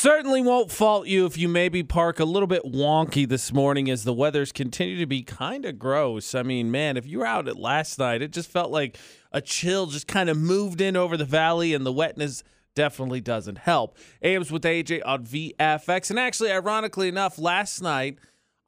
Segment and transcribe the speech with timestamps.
[0.00, 4.04] Certainly won't fault you if you maybe park a little bit wonky this morning as
[4.04, 6.36] the weather's continue to be kind of gross.
[6.36, 8.96] I mean, man, if you were out at last night, it just felt like
[9.32, 12.44] a chill just kind of moved in over the valley and the wetness
[12.76, 13.98] definitely doesn't help.
[14.22, 16.10] AMs with AJ on VFX.
[16.10, 18.18] And actually, ironically enough, last night,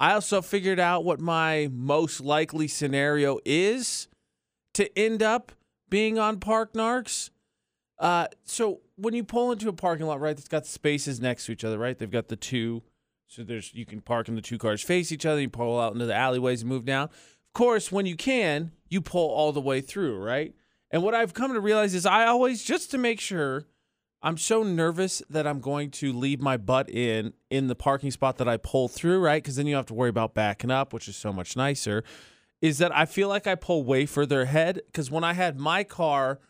[0.00, 4.08] I also figured out what my most likely scenario is
[4.74, 5.52] to end up
[5.88, 7.30] being on Park Narks.
[8.00, 11.52] Uh, so when you pull into a parking lot, right, it's got spaces next to
[11.52, 11.98] each other, right?
[11.98, 12.82] They've got the two,
[13.26, 15.40] so there's you can park and the two cars face each other.
[15.40, 17.04] You pull out into the alleyways and move down.
[17.04, 20.54] Of course, when you can, you pull all the way through, right?
[20.90, 23.64] And what I've come to realize is I always just to make sure
[24.22, 28.36] I'm so nervous that I'm going to leave my butt in in the parking spot
[28.38, 29.42] that I pull through, right?
[29.42, 32.04] Because then you have to worry about backing up, which is so much nicer.
[32.60, 35.84] Is that I feel like I pull way further ahead because when I had my
[35.84, 36.40] car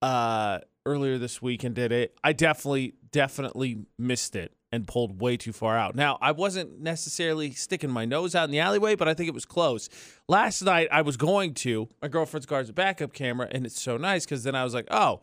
[0.00, 0.58] uh,
[0.88, 5.52] earlier this week and did it, I definitely, definitely missed it and pulled way too
[5.52, 5.94] far out.
[5.94, 9.34] Now, I wasn't necessarily sticking my nose out in the alleyway, but I think it
[9.34, 9.88] was close.
[10.28, 11.88] Last night, I was going to.
[12.02, 14.74] My girlfriend's car is a backup camera, and it's so nice because then I was
[14.74, 15.20] like, oh,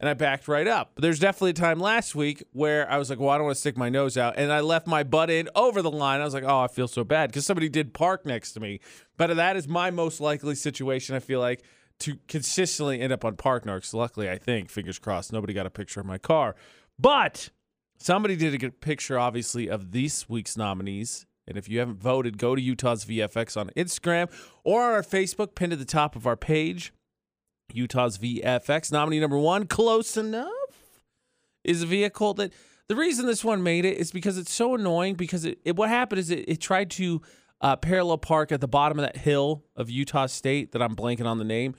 [0.00, 0.92] and I backed right up.
[0.94, 3.56] But there's definitely a time last week where I was like, well, I don't want
[3.56, 4.34] to stick my nose out.
[4.36, 6.20] And I left my butt in over the line.
[6.20, 8.80] I was like, oh, I feel so bad because somebody did park next to me.
[9.16, 11.62] But that is my most likely situation, I feel like,
[12.00, 13.94] to consistently end up on Park Narks.
[13.94, 16.54] Luckily, I think, fingers crossed, nobody got a picture of my car.
[16.98, 17.50] But
[17.98, 21.26] somebody did a picture, obviously, of this week's nominees.
[21.46, 24.30] And if you haven't voted, go to Utah's VFX on Instagram
[24.64, 26.92] or on our Facebook, pinned at the top of our page.
[27.72, 28.92] Utah's VFX.
[28.92, 30.50] Nominee number one, close enough,
[31.62, 32.52] is a vehicle that
[32.88, 35.14] the reason this one made it is because it's so annoying.
[35.14, 37.22] Because it, it what happened is it, it tried to
[37.60, 41.26] uh, parallel park at the bottom of that hill of Utah State that I'm blanking
[41.26, 41.74] on the name,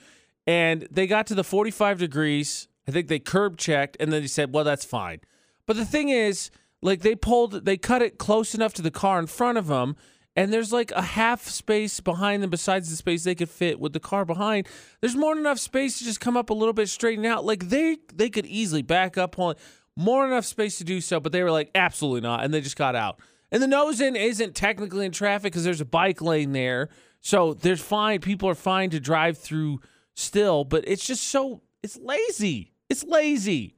[0.46, 2.68] and they got to the 45 degrees.
[2.88, 5.20] I think they curb checked, and then they said, "Well, that's fine."
[5.66, 6.50] But the thing is,
[6.82, 9.96] like they pulled, they cut it close enough to the car in front of them
[10.36, 13.92] and there's like a half space behind them besides the space they could fit with
[13.92, 14.68] the car behind
[15.00, 17.68] there's more than enough space to just come up a little bit straighten out like
[17.68, 19.54] they they could easily back up on
[19.96, 22.60] more than enough space to do so but they were like absolutely not and they
[22.60, 23.18] just got out
[23.50, 26.88] and the nose in isn't technically in traffic because there's a bike lane there.
[27.20, 29.80] So there's fine people are fine to drive through
[30.14, 32.72] still but it's just so it's lazy.
[32.88, 33.76] It's lazy.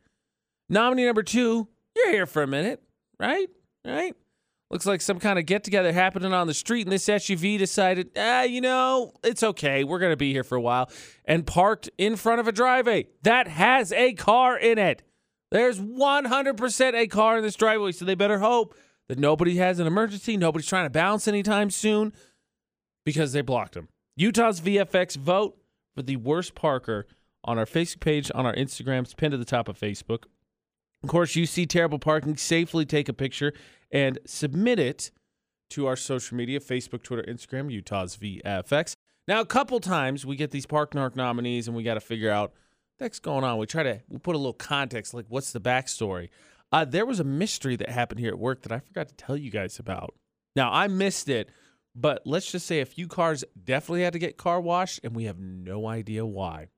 [0.68, 2.82] Nominee number two you're here for a minute
[3.18, 3.48] right?
[3.84, 4.14] Right?
[4.70, 8.10] Looks like some kind of get together happening on the street, and this SUV decided,
[8.18, 9.82] ah, you know, it's okay.
[9.82, 10.90] We're going to be here for a while,
[11.24, 15.02] and parked in front of a driveway that has a car in it.
[15.50, 18.74] There's 100% a car in this driveway, so they better hope
[19.08, 22.12] that nobody has an emergency, nobody's trying to bounce anytime soon
[23.04, 23.88] because they blocked him.
[24.16, 25.56] Utah's VFX vote
[25.94, 27.06] for the worst parker
[27.44, 29.00] on our Facebook page, on our Instagram.
[29.00, 30.24] It's pinned to the top of Facebook.
[31.02, 33.52] Of course, you see terrible parking, safely take a picture
[33.90, 35.10] and submit it
[35.70, 38.94] to our social media Facebook, Twitter, Instagram, Utah's VFX.
[39.26, 42.30] Now, a couple times we get these Park Narc nominees and we got to figure
[42.30, 42.52] out
[42.98, 43.58] what's going on.
[43.58, 46.30] We try to we put a little context, like what's the backstory.
[46.70, 49.36] Uh, there was a mystery that happened here at work that I forgot to tell
[49.36, 50.14] you guys about.
[50.54, 51.50] Now, I missed it,
[51.94, 55.24] but let's just say a few cars definitely had to get car washed, and we
[55.24, 56.68] have no idea why.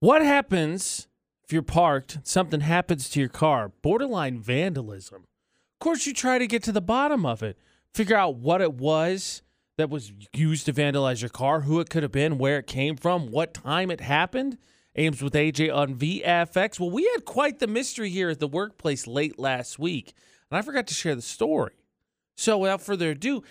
[0.00, 1.08] What happens
[1.44, 3.70] if you're parked, something happens to your car?
[3.82, 5.22] Borderline vandalism.
[5.22, 7.56] Of course, you try to get to the bottom of it,
[7.94, 9.42] figure out what it was
[9.78, 12.96] that was used to vandalize your car, who it could have been, where it came
[12.96, 14.58] from, what time it happened.
[14.96, 16.80] AMs with AJ on VFX.
[16.80, 20.14] Well, we had quite the mystery here at the workplace late last week,
[20.50, 21.74] and I forgot to share the story.
[22.36, 23.42] So, without further ado,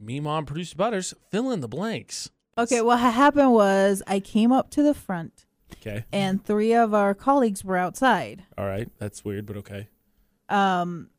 [0.00, 2.30] me, mom, producer Butters, fill in the blanks.
[2.56, 5.46] Okay, what happened was I came up to the front.
[5.74, 6.04] Okay.
[6.12, 8.44] And three of our colleagues were outside.
[8.56, 8.90] All right.
[8.98, 9.88] That's weird, but okay.
[10.48, 11.10] Um,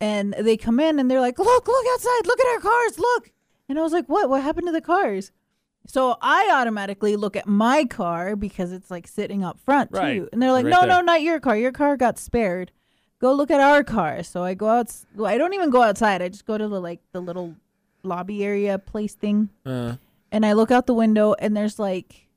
[0.00, 2.26] and they come in and they're like, "Look, look outside!
[2.26, 2.98] Look at our cars!
[2.98, 3.32] Look!"
[3.68, 4.28] And I was like, "What?
[4.28, 5.32] What happened to the cars?"
[5.86, 10.16] So I automatically look at my car because it's like sitting up front Right.
[10.18, 10.88] too, and they're like, Right "No, there.
[10.88, 11.56] no, not your car.
[11.56, 12.72] Your car got spared.
[13.20, 14.94] Go look at our car." So I go out.
[15.14, 16.22] Well, I don't even go outside.
[16.22, 17.54] I just go to the like the little
[18.02, 19.96] lobby area place thing, Uh,
[20.32, 22.28] and I look out the window, and there's like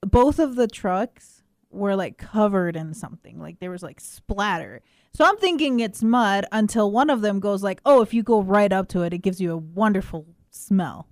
[0.00, 3.40] both of the trucks were like covered in something.
[3.40, 4.80] Like there was like splatter.
[5.12, 8.40] So I'm thinking it's mud until one of them goes like, "Oh, if you go
[8.42, 11.08] right up to it, it gives you a wonderful smell."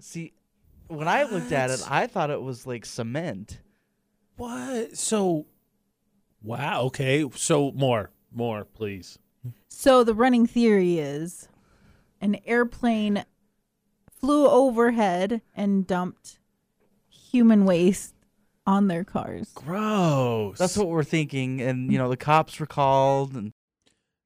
[0.00, 0.32] See,
[0.88, 3.60] when I looked at it, I thought it was like cement.
[4.36, 4.96] what?
[4.96, 5.46] So,
[6.42, 6.82] wow.
[6.84, 7.24] Okay.
[7.34, 9.18] So, more, more, please.
[9.68, 11.48] So the running theory is
[12.20, 13.24] an airplane
[14.20, 16.38] flew overhead and dumped
[17.08, 18.14] human waste
[18.66, 19.52] on their cars.
[19.54, 20.58] Gross.
[20.58, 23.52] That's what we're thinking, and you know the cops were called, and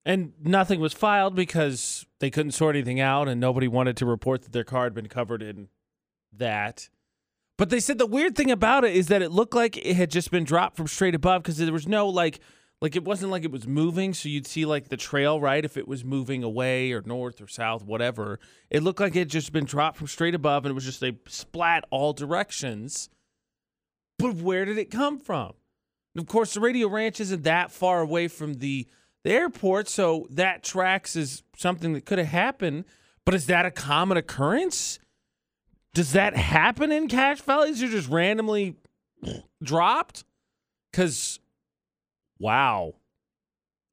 [0.06, 4.42] And nothing was filed because they couldn't sort anything out and nobody wanted to report
[4.42, 5.68] that their car had been covered in
[6.36, 6.88] that.
[7.58, 10.10] But they said the weird thing about it is that it looked like it had
[10.10, 12.40] just been dropped from straight above because there was no like
[12.80, 15.76] like it wasn't like it was moving so you'd see like the trail right if
[15.76, 18.40] it was moving away or north or south whatever.
[18.70, 21.02] It looked like it had just been dropped from straight above and it was just
[21.02, 23.10] a splat all directions.
[24.18, 25.52] But where did it come from?
[26.14, 28.86] And of course the radio ranch isn't that far away from the
[29.22, 32.86] the airport so that tracks is something that could have happened.
[33.26, 34.98] But is that a common occurrence
[35.94, 37.81] does that happen in Cache Valleys?
[37.81, 38.76] You're just randomly
[39.62, 40.25] dropped?
[40.90, 41.40] Because,
[42.38, 42.94] wow.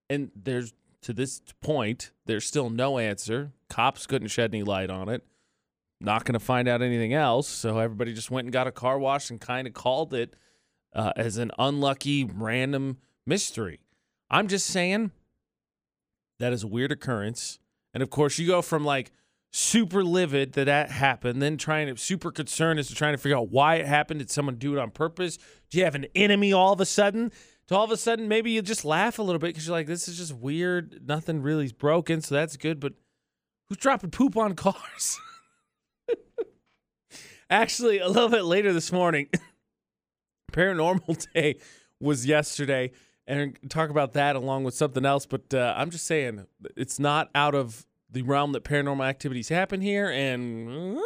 [0.09, 3.51] And there's, to this point, there's still no answer.
[3.69, 5.23] Cops couldn't shed any light on it.
[5.99, 7.47] Not going to find out anything else.
[7.47, 10.35] So everybody just went and got a car wash and kind of called it
[10.93, 13.79] uh, as an unlucky random mystery.
[14.29, 15.11] I'm just saying
[16.39, 17.57] that is a weird occurrence.
[17.93, 19.11] And of course, you go from like,
[19.51, 23.37] super livid that that happened, then trying to super concerned as to trying to figure
[23.37, 24.19] out why it happened.
[24.19, 25.37] Did someone do it on purpose?
[25.69, 27.31] Do you have an enemy all of a sudden?
[27.67, 29.87] To all of a sudden, maybe you just laugh a little bit because you're like,
[29.87, 31.01] this is just weird.
[31.05, 32.79] Nothing really is broken, so that's good.
[32.79, 32.93] But
[33.67, 35.19] who's dropping poop on cars?
[37.49, 39.27] Actually, a little bit later this morning,
[40.51, 41.55] Paranormal Day
[41.99, 42.91] was yesterday,
[43.25, 45.25] and talk about that along with something else.
[45.25, 46.45] But uh, I'm just saying,
[46.75, 50.09] it's not out of the realm that paranormal activities happen here.
[50.09, 50.99] And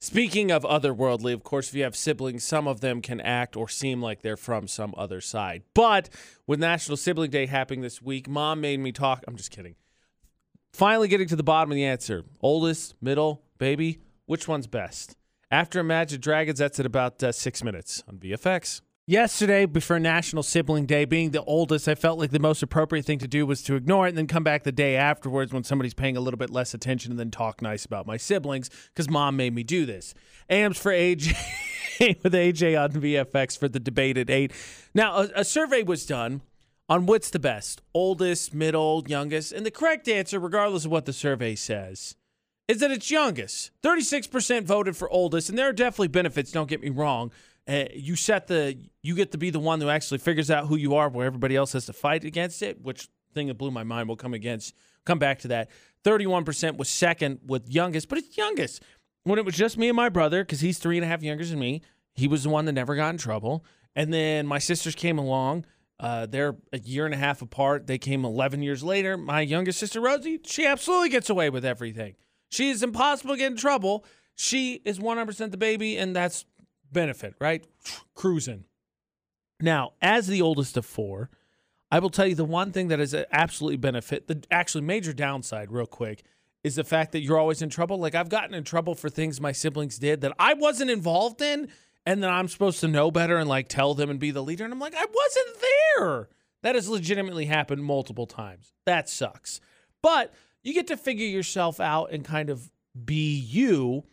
[0.00, 3.68] speaking of otherworldly, of course, if you have siblings, some of them can act or
[3.68, 5.62] seem like they're from some other side.
[5.74, 6.10] But
[6.46, 9.24] with National Sibling Day happening this week, mom made me talk.
[9.26, 9.76] I'm just kidding.
[10.72, 15.16] Finally, getting to the bottom of the answer oldest, middle, baby, which one's best?
[15.50, 18.80] After Imagine Dragons, that's at about uh, six minutes on VFX.
[19.06, 23.18] Yesterday, before National Sibling Day, being the oldest, I felt like the most appropriate thing
[23.18, 25.92] to do was to ignore it and then come back the day afterwards when somebody's
[25.92, 29.36] paying a little bit less attention and then talk nice about my siblings because mom
[29.36, 30.14] made me do this.
[30.48, 31.36] AMs for AJ
[32.22, 34.50] with AJ on VFX for the debate at 8.
[34.94, 36.40] Now, a, a survey was done
[36.88, 39.52] on what's the best oldest, middle, youngest.
[39.52, 42.16] And the correct answer, regardless of what the survey says,
[42.68, 43.70] is that it's youngest.
[43.82, 47.30] 36% voted for oldest, and there are definitely benefits, don't get me wrong.
[47.66, 50.76] Uh, you set the you get to be the one who actually figures out who
[50.76, 53.82] you are where everybody else has to fight against it which thing that blew my
[53.82, 54.74] mind we'll come against
[55.06, 55.70] come back to that.
[56.04, 58.82] 31% was second with youngest but it's youngest.
[59.22, 61.44] When it was just me and my brother because he's three and a half younger
[61.44, 61.80] than me
[62.14, 63.64] he was the one that never got in trouble.
[63.96, 65.64] And then my sisters came along
[66.00, 67.86] uh, they're a year and a half apart.
[67.86, 69.16] They came 11 years later.
[69.16, 72.16] My youngest sister rosie she absolutely gets away with everything.
[72.50, 74.04] She is impossible to get in trouble.
[74.34, 76.44] She is 100% the baby and that's
[76.94, 77.62] benefit, right?
[78.14, 78.64] Cruising.
[79.60, 81.28] Now, as the oldest of four,
[81.90, 85.70] I will tell you the one thing that is absolutely benefit, the actually major downside,
[85.70, 86.24] real quick,
[86.64, 87.98] is the fact that you're always in trouble.
[87.98, 91.68] Like I've gotten in trouble for things my siblings did that I wasn't involved in,
[92.06, 94.64] and then I'm supposed to know better and like tell them and be the leader.
[94.64, 96.28] And I'm like, I wasn't there.
[96.62, 98.72] That has legitimately happened multiple times.
[98.86, 99.60] That sucks.
[100.02, 100.32] But
[100.62, 102.70] you get to figure yourself out and kind of
[103.04, 104.04] be you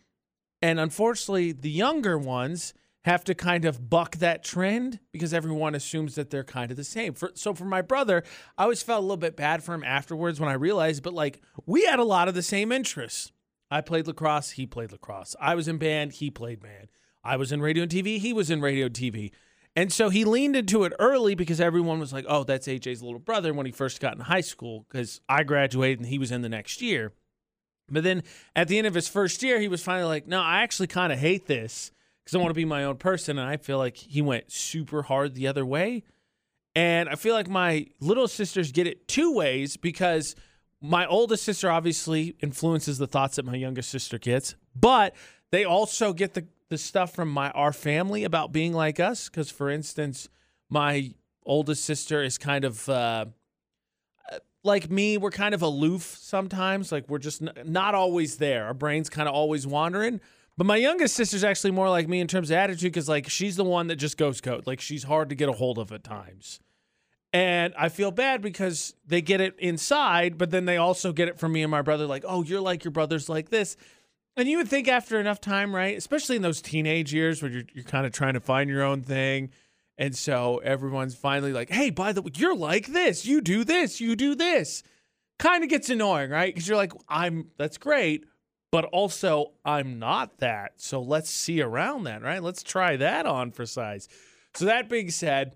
[0.62, 2.72] and unfortunately, the younger ones
[3.04, 6.84] have to kind of buck that trend because everyone assumes that they're kind of the
[6.84, 7.14] same.
[7.14, 8.22] For, so for my brother,
[8.56, 11.40] I always felt a little bit bad for him afterwards when I realized, but like
[11.66, 13.32] we had a lot of the same interests.
[13.70, 15.34] I played lacrosse, he played lacrosse.
[15.40, 16.88] I was in band, he played band.
[17.24, 19.32] I was in radio and TV, he was in radio and TV.
[19.74, 23.18] And so he leaned into it early because everyone was like, oh, that's AJ's little
[23.18, 26.42] brother when he first got in high school because I graduated and he was in
[26.42, 27.12] the next year.
[27.92, 28.22] But then
[28.56, 31.12] at the end of his first year, he was finally like, no, I actually kind
[31.12, 31.92] of hate this
[32.24, 33.38] because I want to be my own person.
[33.38, 36.04] And I feel like he went super hard the other way.
[36.74, 40.34] And I feel like my little sisters get it two ways because
[40.80, 45.14] my oldest sister obviously influences the thoughts that my youngest sister gets, but
[45.50, 49.28] they also get the, the stuff from my our family about being like us.
[49.28, 50.28] Because, for instance,
[50.70, 51.12] my
[51.44, 52.88] oldest sister is kind of.
[52.88, 53.26] Uh,
[54.64, 56.92] like me, we're kind of aloof sometimes.
[56.92, 58.66] Like we're just n- not always there.
[58.66, 60.20] Our brain's kind of always wandering.
[60.56, 63.56] But my youngest sister's actually more like me in terms of attitude because like she's
[63.56, 64.66] the one that just goes code.
[64.66, 66.60] Like she's hard to get a hold of at times.
[67.32, 71.38] And I feel bad because they get it inside, but then they also get it
[71.38, 73.76] from me and my brother, like, oh, you're like your brother's like this.
[74.36, 75.96] And you would think after enough time, right?
[75.96, 79.02] Especially in those teenage years where you're, you're kind of trying to find your own
[79.02, 79.50] thing
[80.02, 83.24] and so everyone's finally like, hey, by the way, you're like this.
[83.24, 84.00] You do this.
[84.00, 84.82] You do this.
[85.38, 86.52] Kind of gets annoying, right?
[86.52, 88.24] Because you're like, I'm, that's great.
[88.72, 90.72] But also, I'm not that.
[90.78, 92.42] So let's see around that, right?
[92.42, 94.08] Let's try that on for size.
[94.54, 95.54] So that being said,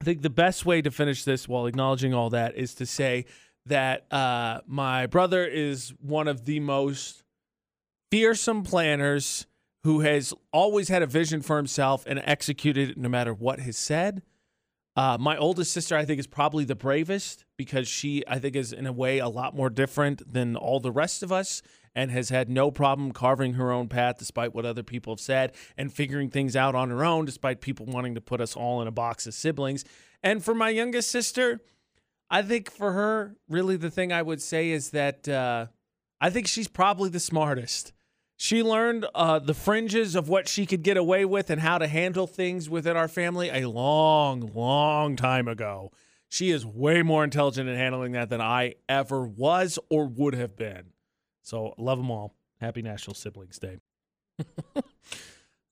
[0.00, 3.24] I think the best way to finish this while acknowledging all that is to say
[3.66, 7.22] that uh, my brother is one of the most
[8.10, 9.46] fearsome planners
[9.84, 13.76] who has always had a vision for himself and executed it no matter what has
[13.76, 14.22] said.
[14.96, 18.72] Uh, my oldest sister, I think, is probably the bravest because she, I think, is
[18.72, 21.62] in a way a lot more different than all the rest of us
[21.94, 25.52] and has had no problem carving her own path despite what other people have said
[25.76, 28.88] and figuring things out on her own despite people wanting to put us all in
[28.88, 29.84] a box of siblings.
[30.22, 31.60] And for my youngest sister,
[32.30, 35.66] I think for her, really the thing I would say is that uh,
[36.20, 37.92] I think she's probably the smartest.
[38.36, 41.86] She learned uh, the fringes of what she could get away with and how to
[41.86, 45.92] handle things within our family a long, long time ago.
[46.28, 50.56] She is way more intelligent in handling that than I ever was or would have
[50.56, 50.86] been.
[51.42, 52.34] So love them all.
[52.60, 53.78] Happy National Siblings Day.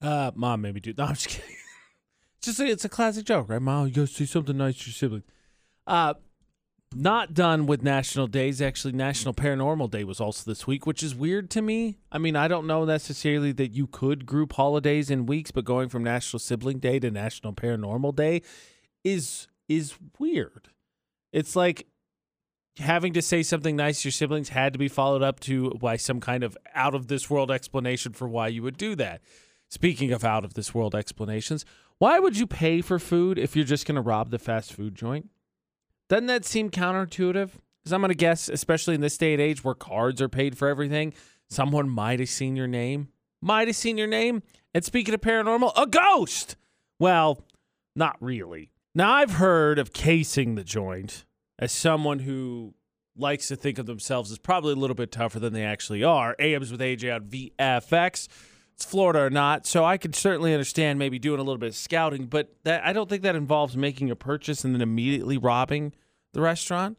[0.02, 0.94] uh, Mom made me do.
[0.98, 1.56] No, I'm just kidding.
[2.40, 3.62] Just it's a classic joke, right?
[3.62, 5.24] Mom, you go see something nice to your siblings.
[5.86, 6.14] Uh,
[6.94, 8.60] not done with national days.
[8.60, 11.98] Actually, National Paranormal Day was also this week, which is weird to me.
[12.10, 15.88] I mean, I don't know necessarily that you could group holidays in weeks, but going
[15.88, 18.42] from National Sibling Day to National Paranormal Day
[19.04, 20.68] is is weird.
[21.32, 21.86] It's like
[22.78, 25.96] having to say something nice to your siblings had to be followed up to by
[25.96, 29.20] some kind of out of this world explanation for why you would do that.
[29.68, 31.64] Speaking of out of this world explanations,
[31.98, 34.94] why would you pay for food if you're just going to rob the fast food
[34.94, 35.30] joint?
[36.12, 37.52] Doesn't that seem counterintuitive?
[37.82, 40.58] Because I'm going to guess, especially in this day and age where cards are paid
[40.58, 41.14] for everything,
[41.48, 43.08] someone might have seen your name.
[43.40, 44.42] Might have seen your name.
[44.74, 46.56] And speaking of paranormal, a ghost.
[46.98, 47.42] Well,
[47.96, 48.72] not really.
[48.94, 51.24] Now, I've heard of casing the joint
[51.58, 52.74] as someone who
[53.16, 56.36] likes to think of themselves as probably a little bit tougher than they actually are.
[56.38, 58.28] AMs with AJ on VFX.
[58.84, 62.26] Florida or not, so I could certainly understand maybe doing a little bit of scouting,
[62.26, 65.92] but that I don't think that involves making a purchase and then immediately robbing
[66.32, 66.98] the restaurant.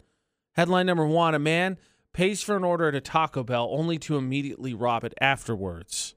[0.54, 1.78] Headline number one: A man
[2.13, 6.16] pays for an order at a Taco Bell only to immediately rob it afterwards.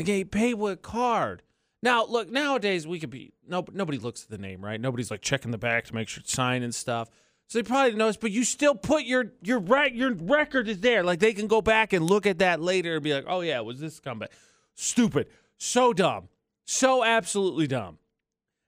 [0.00, 1.42] Okay, pay with card.
[1.82, 4.80] Now, look, nowadays we could be no nobody looks at the name, right?
[4.80, 7.08] Nobody's like checking the back to make sure it's signed and stuff.
[7.48, 11.02] So they probably notice, but you still put your your right your record is there.
[11.02, 13.60] Like they can go back and look at that later and be like, oh yeah,
[13.60, 14.28] was this scumbag?
[14.74, 15.28] Stupid.
[15.56, 16.28] So dumb.
[16.64, 17.98] So absolutely dumb.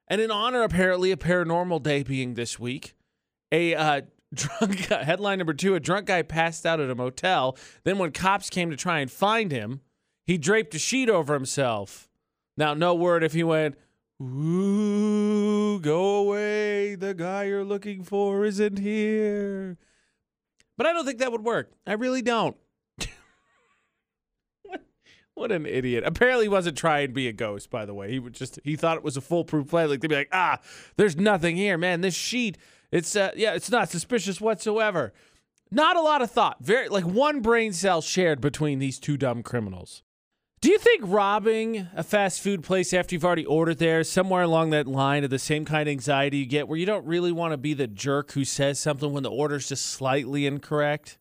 [0.08, 2.94] And in honor, apparently, a paranormal day being this week,
[3.50, 4.00] a uh,
[4.34, 7.56] drunk headline number two: a drunk guy passed out at a motel.
[7.84, 9.80] Then, when cops came to try and find him,
[10.26, 12.08] he draped a sheet over himself.
[12.56, 13.76] Now, no word if he went,
[14.22, 16.94] Ooh, go away.
[16.94, 19.76] The guy you're looking for isn't here.
[20.76, 21.72] But I don't think that would work.
[21.86, 22.56] I really don't.
[25.34, 26.04] What, an idiot.
[26.06, 28.10] Apparently he wasn't trying to be a ghost, by the way.
[28.10, 29.88] He would just he thought it was a foolproof plan.
[29.88, 30.60] Like they'd be like, ah,
[30.96, 32.00] there's nothing here, man.
[32.00, 32.56] This sheet,
[32.92, 35.12] it's uh yeah, it's not suspicious whatsoever.
[35.70, 36.58] Not a lot of thought.
[36.60, 40.02] Very like one brain cell shared between these two dumb criminals.
[40.60, 44.70] Do you think robbing a fast food place after you've already ordered there, somewhere along
[44.70, 47.52] that line of the same kind of anxiety you get where you don't really want
[47.52, 51.18] to be the jerk who says something when the order's just slightly incorrect?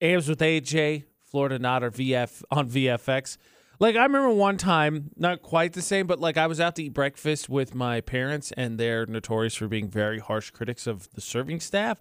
[0.00, 3.36] AMs with AJ, Florida not or VF on VFX.
[3.80, 6.82] Like I remember one time, not quite the same, but like I was out to
[6.82, 11.20] eat breakfast with my parents and they're notorious for being very harsh critics of the
[11.20, 11.98] serving staff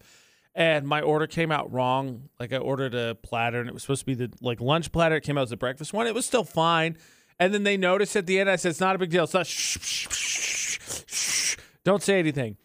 [0.57, 2.29] and my order came out wrong.
[2.39, 5.17] Like I ordered a platter and it was supposed to be the like lunch platter.
[5.17, 6.07] It came out as a breakfast one.
[6.07, 6.97] It was still fine.
[7.39, 8.49] And then they noticed at the end.
[8.49, 9.25] I said, "It's not a big deal.
[9.25, 9.45] It's not.
[9.45, 10.07] Shh, shh,
[11.05, 11.57] shh.
[11.83, 12.57] Don't say anything."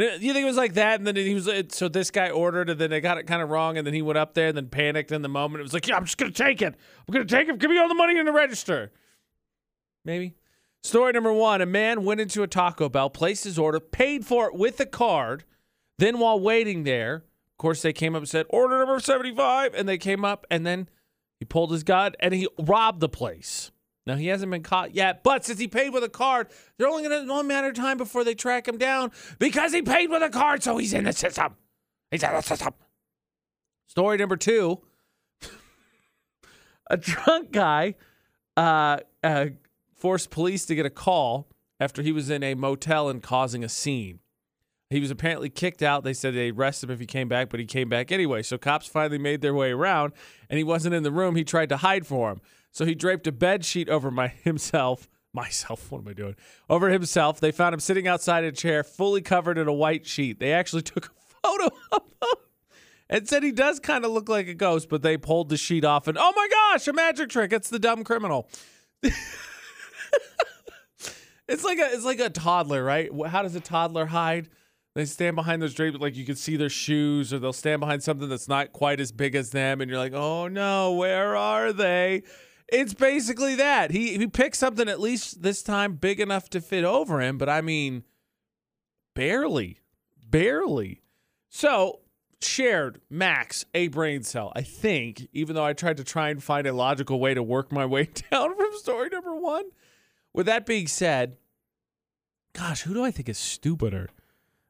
[0.00, 0.98] And you think it was like that?
[0.98, 3.50] And then he was so this guy ordered, and then they got it kind of
[3.50, 5.60] wrong, and then he went up there and then panicked in the moment.
[5.60, 6.74] It was like, "Yeah, I'm just gonna take it.
[6.74, 7.58] I'm gonna take it.
[7.58, 8.92] Give me all the money in the register."
[10.04, 10.34] Maybe.
[10.82, 14.46] Story number one: A man went into a Taco Bell, placed his order, paid for
[14.46, 15.44] it with a card.
[15.98, 19.74] Then, while waiting there, of course, they came up and said, order number 75.
[19.74, 20.88] And they came up and then
[21.38, 23.70] he pulled his gun and he robbed the place.
[24.06, 27.06] Now, he hasn't been caught yet, but since he paid with a card, they're only
[27.06, 30.22] going to, one matter of time before they track him down because he paid with
[30.22, 31.56] a card, so he's in the system.
[32.10, 32.74] He's in the system.
[33.86, 34.80] Story number two
[36.90, 37.94] a drunk guy
[38.56, 39.46] uh, uh,
[39.96, 43.68] forced police to get a call after he was in a motel and causing a
[43.68, 44.20] scene.
[44.90, 46.02] He was apparently kicked out.
[46.02, 48.42] They said they'd arrest him if he came back, but he came back anyway.
[48.42, 50.12] So cops finally made their way around,
[50.48, 51.36] and he wasn't in the room.
[51.36, 52.40] He tried to hide for him.
[52.72, 55.08] So he draped a bed sheet over my himself.
[55.32, 56.34] Myself, what am I doing?
[56.68, 57.38] Over himself.
[57.38, 60.40] They found him sitting outside a chair, fully covered in a white sheet.
[60.40, 61.10] They actually took a
[61.42, 62.36] photo of him
[63.08, 65.84] and said he does kind of look like a ghost, but they pulled the sheet
[65.84, 67.52] off and oh my gosh, a magic trick.
[67.52, 68.48] It's the dumb criminal.
[69.02, 69.14] it's
[71.64, 73.10] like a it's like a toddler, right?
[73.26, 74.48] How does a toddler hide?
[74.94, 78.02] They stand behind those drapes, like you can see their shoes, or they'll stand behind
[78.02, 81.72] something that's not quite as big as them, and you're like, oh no, where are
[81.72, 82.24] they?
[82.72, 83.90] It's basically that.
[83.90, 87.48] He he picked something at least this time big enough to fit over him, but
[87.48, 88.04] I mean,
[89.14, 89.80] barely,
[90.28, 91.02] barely.
[91.48, 92.00] So
[92.42, 94.52] shared max a brain cell.
[94.54, 97.70] I think, even though I tried to try and find a logical way to work
[97.72, 99.64] my way down from story number one.
[100.32, 101.36] With that being said,
[102.52, 104.10] gosh, who do I think is stupider?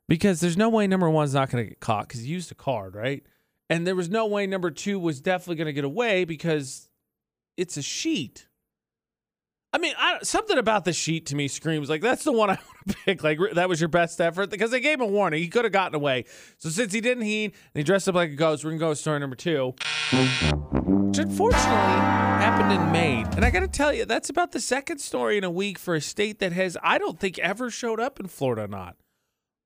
[0.09, 2.55] Because there's no way number one's not going to get caught because he used a
[2.55, 3.25] card, right?
[3.69, 6.90] And there was no way number two was definitely going to get away because
[7.61, 8.49] it's a sheet.
[9.73, 12.55] I mean, I, something about the sheet to me screams like that's the one I
[12.87, 13.23] want to pick.
[13.23, 15.43] Like that was your best effort because they gave him a warning.
[15.43, 16.25] He could have gotten away.
[16.57, 18.95] So since he didn't heed and he dressed up like a ghost, we're gonna go
[18.95, 19.75] story number two,
[20.11, 23.29] which unfortunately happened in Maine.
[23.37, 25.95] And I got to tell you, that's about the second story in a week for
[25.95, 28.67] a state that has I don't think ever showed up in Florida.
[28.67, 28.97] Not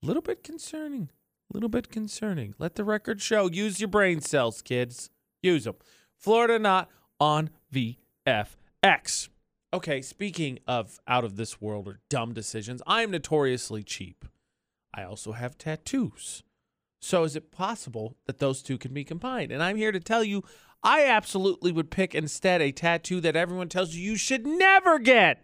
[0.02, 1.10] a little bit concerning.
[1.50, 2.54] A little bit concerning.
[2.58, 3.48] Let the record show.
[3.48, 5.08] Use your brain cells, kids.
[5.42, 5.76] Use them.
[6.18, 9.28] Florida not on VFX.
[9.72, 14.24] Okay, speaking of out of this world or dumb decisions, I am notoriously cheap.
[14.94, 16.44] I also have tattoos.
[17.00, 19.50] So is it possible that those two can be combined?
[19.50, 20.44] And I'm here to tell you,
[20.82, 25.42] I absolutely would pick instead a tattoo that everyone tells you you should never get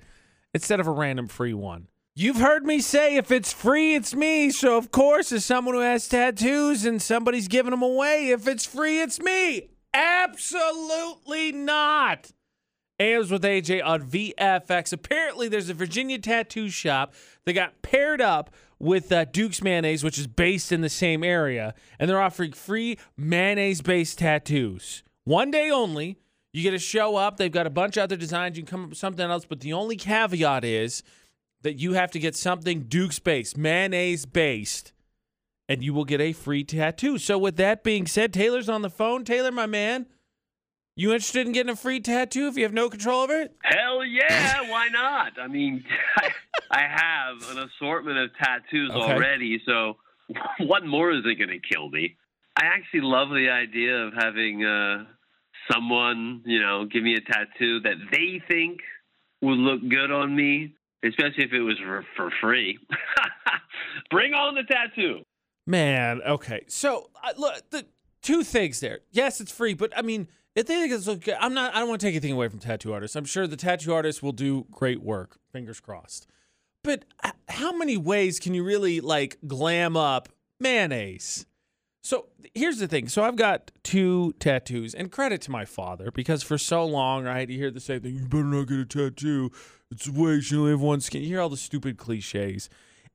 [0.55, 1.89] instead of a random free one.
[2.15, 4.51] You've heard me say if it's free, it's me.
[4.51, 8.67] So, of course, as someone who has tattoos and somebody's giving them away, if it's
[8.67, 9.70] free, it's me.
[9.92, 12.32] Absolutely not.
[12.99, 14.92] AMs with AJ on VFX.
[14.92, 20.18] Apparently, there's a Virginia tattoo shop that got paired up with uh, Duke's Mayonnaise, which
[20.18, 25.02] is based in the same area, and they're offering free mayonnaise based tattoos.
[25.25, 26.18] One day only.
[26.52, 27.37] You get to show up.
[27.37, 28.56] They've got a bunch of other designs.
[28.56, 31.04] You can come up with something else, but the only caveat is
[31.62, 34.92] that you have to get something Duke's based, mayonnaise based,
[35.71, 37.17] and you will get a free tattoo.
[37.17, 39.25] So, with that being said, Taylor's on the phone.
[39.25, 40.07] Taylor, my man.
[40.97, 43.55] You interested in getting a free tattoo if you have no control over it?
[43.62, 45.38] Hell yeah, why not?
[45.40, 45.85] I mean,
[46.16, 46.27] I,
[46.73, 49.01] I have an assortment of tattoos Okay.
[49.01, 49.97] already, so
[50.66, 52.16] what more is it going to kill me?
[52.61, 55.05] I actually love the idea of having uh,
[55.73, 58.81] someone, you know, give me a tattoo that they think
[59.40, 62.77] would look good on me, especially if it was for, for free.
[64.11, 65.25] Bring on the tattoo.
[65.70, 66.64] Man, okay.
[66.66, 67.87] So uh, look, the
[68.22, 68.98] two things there.
[69.12, 71.72] Yes, it's free, but I mean, if they think it's okay, I'm not.
[71.72, 73.14] I don't want to take anything away from tattoo artists.
[73.14, 75.38] I'm sure the tattoo artists will do great work.
[75.52, 76.26] Fingers crossed.
[76.83, 80.28] But h- how many ways can you really like glam up
[80.59, 81.46] mayonnaise?
[82.02, 83.06] So here's the thing.
[83.06, 87.48] So I've got two tattoos, and credit to my father because for so long, right,
[87.48, 89.52] you hear the same thing: "You better not get a tattoo.
[89.92, 90.50] It's a waste.
[90.50, 92.68] You only have one skin." You hear all the stupid cliches.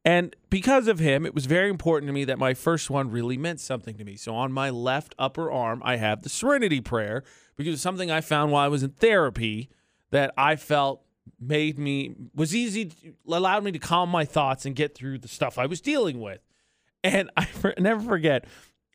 [0.05, 3.37] And because of him, it was very important to me that my first one really
[3.37, 4.15] meant something to me.
[4.15, 7.23] So on my left upper arm, I have the Serenity Prayer
[7.55, 9.67] because it's something I found while I was in therapy
[10.11, 11.01] that I felt
[11.39, 12.91] made me was easy,
[13.27, 16.39] allowed me to calm my thoughts and get through the stuff I was dealing with.
[17.03, 17.47] And I
[17.79, 18.45] never forget,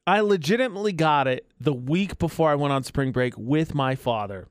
[0.07, 4.49] I legitimately got it the week before I went on spring break with my father,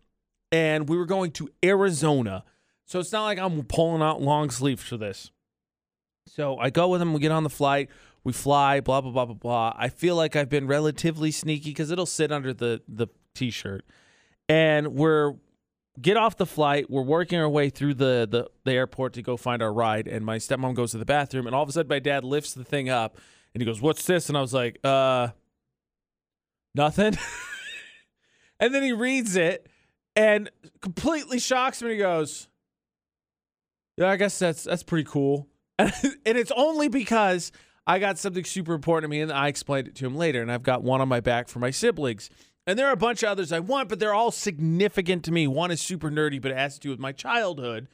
[0.51, 2.43] and we were going to Arizona.
[2.85, 5.31] So it's not like I'm pulling out long sleeves for this.
[6.29, 7.13] So I go with him.
[7.13, 7.89] We get on the flight.
[8.23, 8.79] We fly.
[8.79, 9.73] Blah blah blah blah blah.
[9.75, 13.85] I feel like I've been relatively sneaky because it'll sit under the the t-shirt,
[14.47, 15.35] and we're
[16.01, 16.89] get off the flight.
[16.89, 20.07] We're working our way through the the, the airport to go find our ride.
[20.07, 22.53] And my stepmom goes to the bathroom, and all of a sudden my dad lifts
[22.53, 23.17] the thing up,
[23.53, 25.29] and he goes, "What's this?" And I was like, "Uh,
[26.75, 27.17] nothing."
[28.59, 29.67] and then he reads it
[30.15, 30.49] and
[30.81, 31.91] completely shocks me.
[31.91, 32.47] He goes,
[33.97, 35.48] "Yeah, I guess that's that's pretty cool."
[36.25, 37.51] and it's only because
[37.87, 40.41] I got something super important to me and I explained it to him later.
[40.41, 42.29] And I've got one on my back for my siblings.
[42.67, 45.47] And there are a bunch of others I want, but they're all significant to me.
[45.47, 47.87] One is super nerdy, but it has to do with my childhood.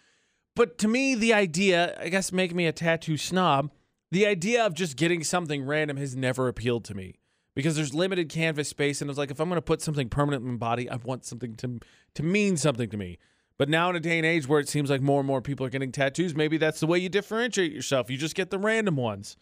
[0.55, 3.71] But to me, the idea, I guess, making me a tattoo snob,
[4.11, 7.19] the idea of just getting something random has never appealed to me
[7.55, 9.01] because there's limited canvas space.
[9.01, 11.25] And it's like, if I'm going to put something permanent in my body, I want
[11.25, 11.79] something to,
[12.15, 13.17] to mean something to me.
[13.57, 15.65] But now in a day and age where it seems like more and more people
[15.65, 18.09] are getting tattoos, maybe that's the way you differentiate yourself.
[18.09, 19.37] You just get the random ones.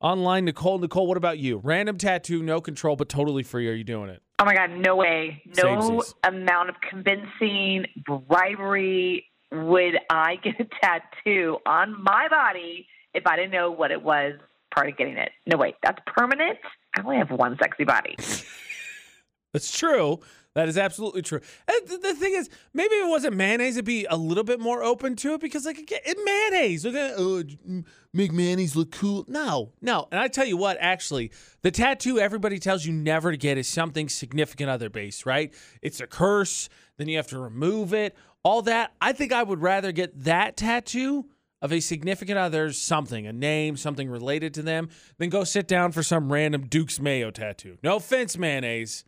[0.00, 0.78] Online, Nicole.
[0.78, 1.60] Nicole, what about you?
[1.62, 3.68] Random tattoo, no control, but totally free.
[3.68, 4.22] Are you doing it?
[4.38, 5.42] Oh my God, no way.
[5.56, 6.14] No Samesies.
[6.24, 13.50] amount of convincing, bribery would I get a tattoo on my body if I didn't
[13.50, 14.34] know what it was
[14.70, 15.30] prior to getting it.
[15.46, 15.74] No way.
[15.82, 16.58] That's permanent.
[16.96, 18.14] I only have one sexy body.
[19.52, 20.20] That's true.
[20.58, 21.40] That is absolutely true.
[21.68, 24.58] And th- the thing is, maybe if it wasn't mayonnaise, it'd be a little bit
[24.58, 26.84] more open to it because, like, again, it mayonnaise.
[26.84, 29.24] Look at mm, make mayonnaise look cool.
[29.28, 30.08] No, no.
[30.10, 31.30] And I tell you what, actually,
[31.62, 35.54] the tattoo everybody tells you never to get is something significant other based, right?
[35.80, 36.68] It's a curse.
[36.96, 38.16] Then you have to remove it.
[38.42, 38.94] All that.
[39.00, 41.26] I think I would rather get that tattoo
[41.62, 45.92] of a significant other's something, a name, something related to them, than go sit down
[45.92, 47.78] for some random Duke's Mayo tattoo.
[47.84, 49.04] No offense, mayonnaise.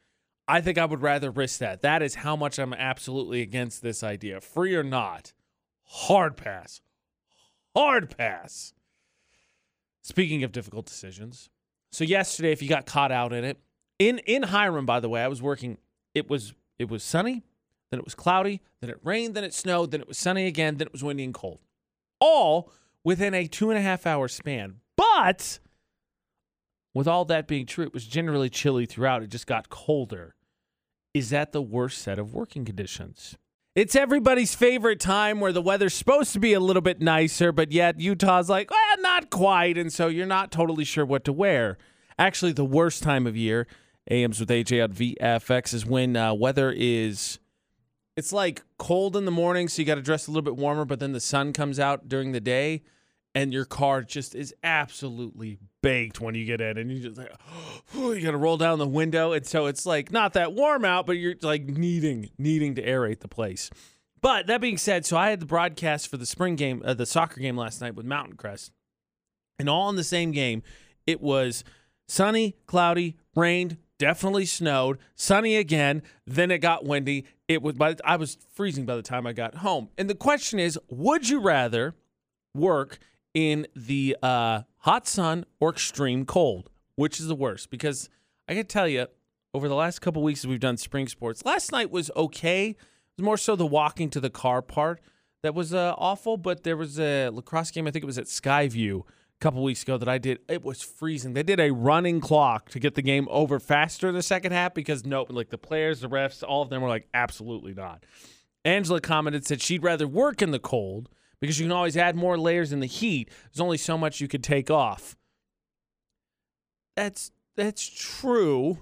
[0.51, 1.83] I think I would rather risk that.
[1.83, 4.41] That is how much I'm absolutely against this idea.
[4.41, 5.33] Free or not,
[5.85, 6.81] hard pass.
[7.77, 8.75] Hard pass.
[10.03, 11.51] Speaking of difficult decisions,
[11.93, 13.61] so yesterday, if you got caught out in it,
[14.01, 15.79] in in Hyrum, by the way, I was working.
[16.17, 17.45] It was it was sunny,
[17.93, 20.79] then it was cloudy, then it rained, then it snowed, then it was sunny again,
[20.79, 21.61] then it was windy and cold,
[22.19, 22.73] all
[23.05, 24.81] within a two and a half hour span.
[24.97, 25.61] But
[26.93, 29.23] with all that being true, it was generally chilly throughout.
[29.23, 30.35] It just got colder
[31.15, 33.37] is that the worst set of working conditions?
[33.75, 37.71] It's everybody's favorite time where the weather's supposed to be a little bit nicer, but
[37.71, 39.79] yet Utah's like, well, not quite.
[39.79, 41.79] And so you're not totally sure what to wear.
[42.19, 43.67] Actually, the worst time of year,
[44.11, 47.39] AMs with AJ on VFX, is when uh, weather is.
[48.17, 50.85] It's like cold in the morning, so you got to dress a little bit warmer,
[50.85, 52.83] but then the sun comes out during the day
[53.35, 57.33] and your car just is absolutely baked when you get in and you just like
[57.97, 59.33] oh, you got to roll down the window.
[59.33, 63.21] And so it's like not that warm out but you're like needing needing to aerate
[63.21, 63.71] the place.
[64.21, 67.07] But that being said so i had the broadcast for the spring game uh, the
[67.07, 68.73] soccer game last night with mountain crest.
[69.59, 70.63] And all in the same game
[71.07, 71.65] it was
[72.09, 77.27] sunny cloudy rained definitely snowed sunny again then it got windy.
[77.49, 79.89] It was by i was freezing by the time i got home.
[79.97, 81.95] And the question is would you rather
[82.55, 82.99] work
[83.35, 86.71] in the uh, hot sun or extreme cold?
[86.97, 87.71] Which is the worst?
[87.71, 88.09] Because
[88.49, 89.07] I can tell you,
[89.55, 91.45] over the last couple weeks, we've done spring sports.
[91.45, 92.71] Last night was okay.
[92.71, 92.77] It
[93.17, 95.01] was more so the walking to the car part
[95.43, 96.37] that was uh, awful.
[96.37, 97.87] But there was a lacrosse game.
[97.87, 99.05] I think it was at Skyview a
[99.41, 100.39] couple weeks ago that I did.
[100.49, 101.33] It was freezing.
[101.33, 104.75] They did a running clock to get the game over faster in the second half
[104.75, 108.05] because nope, like the players, the refs, all of them were like, absolutely not.
[108.65, 111.09] Angela commented said she'd rather work in the cold
[111.41, 113.31] because you can always add more layers in the heat.
[113.53, 115.17] There's only so much you could take off.
[116.97, 118.79] That's that's true.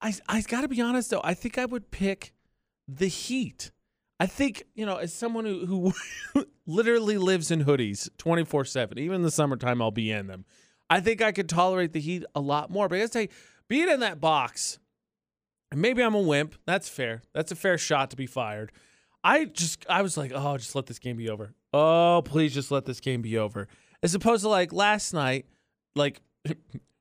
[0.00, 1.20] I I got to be honest though.
[1.24, 2.34] I think I would pick
[2.88, 3.70] the heat.
[4.20, 5.92] I think, you know, as someone who,
[6.32, 10.44] who literally lives in hoodies 24/7, even in the summertime I'll be in them.
[10.88, 12.88] I think I could tolerate the heat a lot more.
[12.88, 13.28] But I gotta say,
[13.68, 14.78] being in that box,
[15.74, 16.56] maybe I'm a wimp.
[16.66, 17.22] That's fair.
[17.32, 18.70] That's a fair shot to be fired.
[19.24, 21.54] I just I was like, oh, just let this game be over.
[21.72, 23.66] Oh, please just let this game be over.
[24.02, 25.46] As opposed to like last night,
[25.96, 26.20] like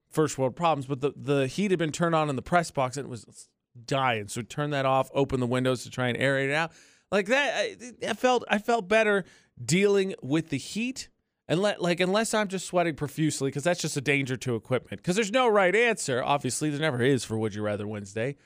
[0.09, 2.95] first world problems, but the the heat had been turned on in the press box
[2.95, 3.49] and it was
[3.85, 4.29] dying.
[4.29, 6.71] So turn that off, open the windows to try and aerate it out.
[7.11, 9.25] Like that, I, I felt I felt better
[9.63, 11.09] dealing with the heat
[11.49, 15.01] and let like unless I'm just sweating profusely because that's just a danger to equipment.
[15.01, 16.23] Because there's no right answer.
[16.23, 18.37] Obviously, there never is for Would You Rather Wednesday.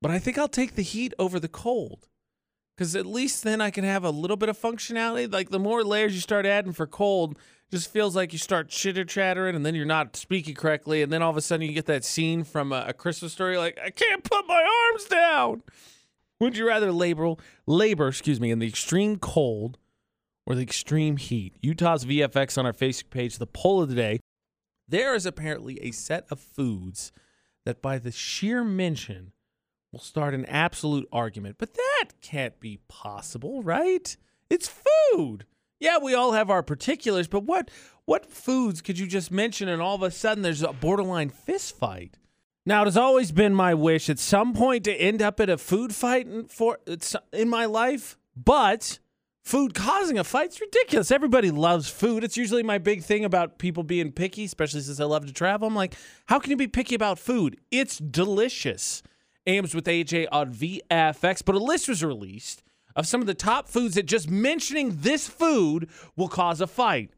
[0.00, 2.06] But I think I'll take the heat over the cold
[2.76, 5.32] because at least then I can have a little bit of functionality.
[5.32, 7.38] Like the more layers you start adding for cold,
[7.70, 11.02] just feels like you start chitter chattering and then you're not speaking correctly.
[11.02, 13.56] And then all of a sudden you get that scene from a, a Christmas story
[13.56, 15.62] like, I can't put my arms down.
[16.38, 17.34] Would you rather labor,
[17.66, 19.78] labor, excuse me, in the extreme cold
[20.44, 21.56] or the extreme heat?
[21.62, 24.20] Utah's VFX on our Facebook page, the poll of the day.
[24.86, 27.10] There is apparently a set of foods
[27.64, 29.32] that, by the sheer mention
[29.92, 31.56] will start an absolute argument.
[31.58, 34.16] But that can't be possible, right?
[34.50, 34.70] It's
[35.12, 35.46] food.
[35.78, 37.70] Yeah, we all have our particulars, but what
[38.06, 41.76] what foods could you just mention and all of a sudden there's a borderline fist
[41.76, 42.18] fight?
[42.64, 45.56] Now, it has always been my wish at some point to end up at a
[45.56, 46.78] food fight in, for
[47.32, 48.98] in my life, but
[49.44, 51.12] food causing a fight's ridiculous.
[51.12, 52.24] Everybody loves food.
[52.24, 55.68] It's usually my big thing about people being picky, especially since I love to travel.
[55.68, 55.94] I'm like,
[56.26, 57.56] how can you be picky about food?
[57.70, 59.04] It's delicious.
[59.46, 62.62] AMs with AJ on VFX, but a list was released
[62.94, 67.10] of some of the top foods that just mentioning this food will cause a fight.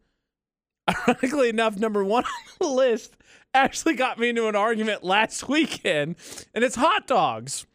[0.88, 3.16] Ironically enough, number one on the list
[3.54, 6.16] actually got me into an argument last weekend,
[6.54, 7.66] and it's hot dogs.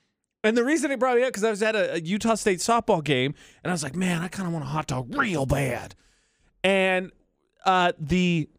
[0.44, 2.60] And the reason it brought me up because I was at a, a, Utah State
[2.60, 5.46] softball game, and I was like, man, I kind of want a hot dog real
[5.46, 5.96] bad.
[6.63, 7.12] And
[7.66, 8.50] uh, the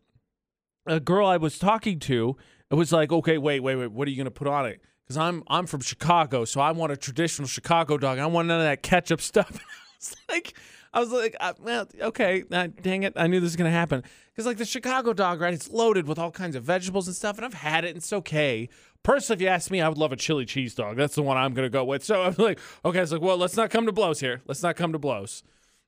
[0.87, 2.37] a girl I was talking to,
[2.71, 4.81] was like, okay, wait, wait, wait, what are you going to put on it?
[5.05, 8.19] Because I'm I'm from Chicago, so I want a traditional Chicago dog.
[8.19, 9.51] I want none of that ketchup stuff.
[9.59, 10.55] I was like,
[10.93, 14.03] I was like, uh, well, okay, uh, dang it, I knew this was gonna happen
[14.33, 15.55] because like the Chicago dog, right?
[15.55, 18.13] It's loaded with all kinds of vegetables and stuff, and I've had it, and it's
[18.13, 18.69] okay.
[19.03, 20.97] Personally, if you ask me, I would love a chili cheese dog.
[20.97, 22.05] That's the one I'm gonna go with.
[22.05, 24.41] So I'm like, okay, it's like, well, let's not come to blows here.
[24.47, 25.43] Let's not come to blows.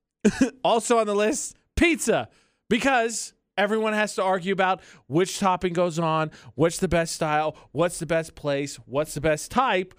[0.64, 2.29] also on the list, pizza,
[2.68, 7.99] because everyone has to argue about which topping goes on, what's the best style, what's
[7.99, 9.95] the best place, what's the best type.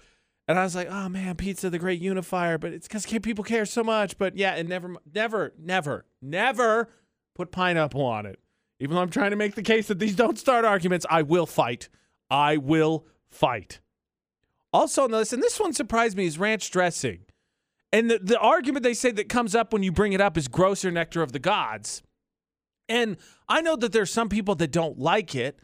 [0.46, 3.66] And I was like, oh man, pizza, the great unifier, but it's because people care
[3.66, 4.16] so much.
[4.16, 6.88] But yeah, and never, never, never, never
[7.34, 8.38] put pineapple on it.
[8.80, 11.46] Even though I'm trying to make the case that these don't start arguments, I will
[11.46, 11.88] fight.
[12.30, 13.80] I will fight.
[14.72, 17.20] Also on the list, and this one surprised me, is ranch dressing.
[17.92, 20.46] And the, the argument they say that comes up when you bring it up is
[20.46, 22.02] grosser nectar of the gods.
[22.88, 23.16] And
[23.48, 25.58] I know that there's some people that don't like it,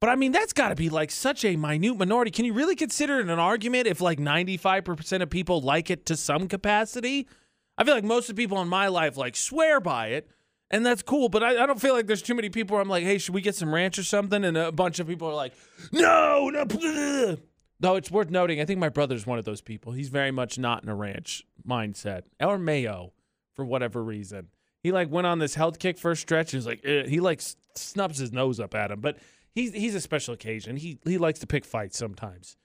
[0.00, 2.30] but I mean, that's got to be like such a minute minority.
[2.30, 6.16] Can you really consider it an argument if like 95% of people like it to
[6.16, 7.28] some capacity?
[7.76, 10.30] I feel like most of the people in my life like swear by it,
[10.70, 12.88] and that's cool, but I, I don't feel like there's too many people where I'm
[12.88, 14.44] like, hey, should we get some ranch or something?
[14.44, 15.52] And a bunch of people are like,
[15.92, 16.64] no, no.
[16.64, 17.36] Blah.
[17.80, 19.92] Though it's worth noting, I think my brother's one of those people.
[19.92, 23.12] He's very much not in a ranch mindset or mayo
[23.54, 24.48] for whatever reason.
[24.82, 26.52] He like went on this health kick first stretch.
[26.52, 27.42] He was like, eh, he like
[27.74, 29.18] snubs his nose up at him, but
[29.54, 30.76] he's he's a special occasion.
[30.76, 32.56] He he likes to pick fights sometimes.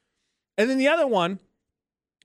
[0.58, 1.40] And then the other one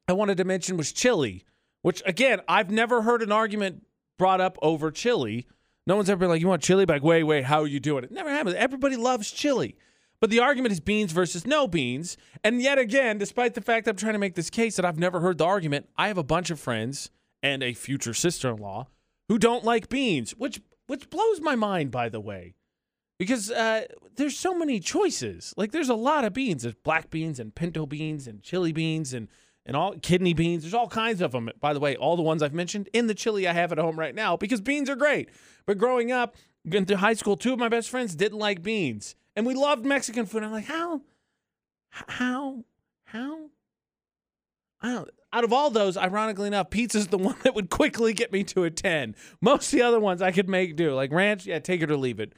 [0.07, 1.45] I wanted to mention was chili,
[1.83, 3.87] which again I've never heard an argument
[4.19, 5.47] brought up over chili.
[5.87, 8.05] No one's ever been like, "You want chili?" Like, wait, wait, how are you doing
[8.05, 8.13] it?
[8.13, 8.55] Never happens.
[8.55, 9.77] Everybody loves chili.
[10.21, 12.19] But the argument is beans versus no beans.
[12.45, 15.21] And yet again, despite the fact I'm trying to make this case that I've never
[15.21, 17.11] heard the argument, I have a bunch of friends
[17.43, 18.87] and a future sister-in-law
[19.31, 22.57] who don't like beans, which which blows my mind, by the way,
[23.17, 23.85] because uh,
[24.17, 25.55] there's so many choices.
[25.57, 26.63] Like there's a lot of beans.
[26.63, 29.29] There's black beans and pinto beans and chili beans and
[29.65, 30.65] and all kidney beans.
[30.65, 31.49] There's all kinds of them.
[31.61, 33.97] By the way, all the ones I've mentioned in the chili I have at home
[33.97, 35.29] right now because beans are great.
[35.65, 39.47] But growing up into high school, two of my best friends didn't like beans, and
[39.47, 40.43] we loved Mexican food.
[40.43, 41.03] I'm like, how,
[41.91, 42.65] how,
[43.05, 43.51] how?
[44.81, 45.11] I don't.
[45.33, 48.65] Out of all those, ironically enough, pizza's the one that would quickly get me to
[48.65, 49.15] a 10.
[49.41, 50.95] Most of the other ones I could make do.
[50.95, 52.35] Like ranch, yeah, take it or leave it.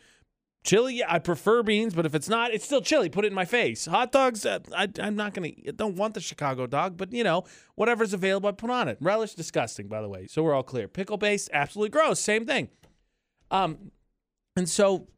[0.65, 3.09] Chili, yeah, I prefer beans, but if it's not, it's still chili.
[3.09, 3.87] Put it in my face.
[3.87, 7.25] Hot dogs, uh, I, I'm not going to, don't want the Chicago dog, but you
[7.25, 8.97] know, whatever's available, I put on it.
[9.01, 10.29] Relish, disgusting, by the way.
[10.29, 10.87] So we're all clear.
[10.87, 12.21] Pickle base, absolutely gross.
[12.21, 12.69] Same thing.
[13.51, 13.91] Um,
[14.55, 15.09] and so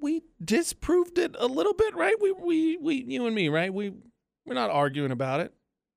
[0.00, 2.14] we disproved it a little bit, right?
[2.18, 3.72] We, we, we, you and me, right?
[3.72, 3.92] We,
[4.46, 5.52] we're not arguing about it.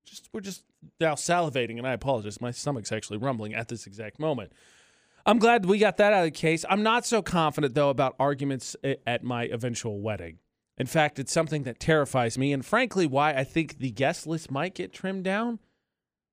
[0.06, 0.64] Just, we're just
[1.00, 2.42] now salivating, and I apologize.
[2.42, 4.52] My stomach's actually rumbling at this exact moment.
[5.26, 6.66] I'm glad we got that out of the case.
[6.70, 10.40] I'm not so confident, though, about arguments eh, at my eventual wedding.
[10.78, 14.50] In fact, it's something that terrifies me, and frankly, why I think the guest list
[14.50, 15.60] might get trimmed down.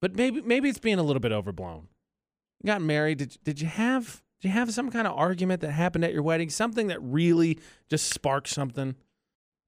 [0.00, 1.88] But maybe maybe it's being a little bit overblown.
[2.62, 3.18] You got married.
[3.18, 6.22] Did, did you have did you have some kind of argument that happened at your
[6.22, 6.50] wedding?
[6.50, 8.94] Something that really just sparked something?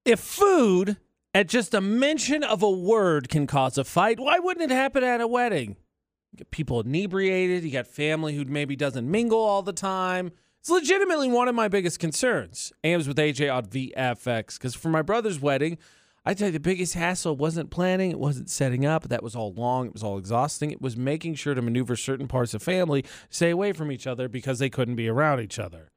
[0.05, 0.97] If food
[1.33, 5.03] at just a mention of a word can cause a fight, why wouldn't it happen
[5.03, 5.77] at a wedding?
[6.31, 10.31] You get people inebriated, you got family who maybe doesn't mingle all the time.
[10.59, 12.73] It's legitimately one of my biggest concerns.
[12.83, 14.57] Ams with AJ on VFX.
[14.57, 15.77] Because for my brother's wedding,
[16.25, 19.07] I tell you, the biggest hassle wasn't planning, it wasn't setting up.
[19.07, 20.71] That was all long, it was all exhausting.
[20.71, 24.27] It was making sure to maneuver certain parts of family stay away from each other
[24.27, 25.91] because they couldn't be around each other.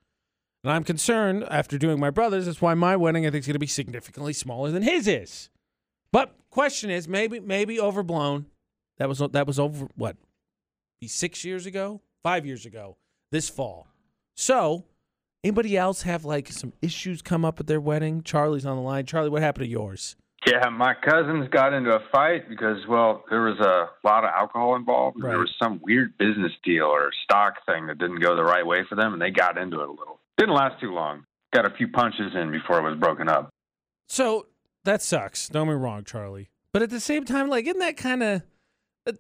[0.65, 2.47] And I'm concerned after doing my brother's.
[2.47, 5.51] That's why my wedding I think is going to be significantly smaller than his is.
[6.13, 8.47] But question is, maybe maybe overblown.
[8.99, 10.17] That was that was over what?
[11.01, 12.97] Be six years ago, five years ago,
[13.33, 13.89] this fall.
[14.37, 14.85] So,
[15.43, 18.23] anybody else have like some issues come up at their wedding?
[18.23, 19.07] Charlie's on the line.
[19.07, 20.17] Charlie, what happened to yours?
[20.47, 24.75] Yeah, my cousins got into a fight because, well, there was a lot of alcohol
[24.75, 25.17] involved.
[25.17, 25.31] and Right.
[25.31, 28.83] There was some weird business deal or stock thing that didn't go the right way
[28.89, 30.19] for them, and they got into it a little.
[30.39, 31.25] Didn't last too long.
[31.53, 33.51] Got a few punches in before it was broken up.
[34.09, 34.47] So
[34.85, 35.49] that sucks.
[35.49, 36.51] Don't me wrong, Charlie.
[36.73, 38.43] But at the same time, like, isn't that kind of?
[39.07, 39.13] Uh,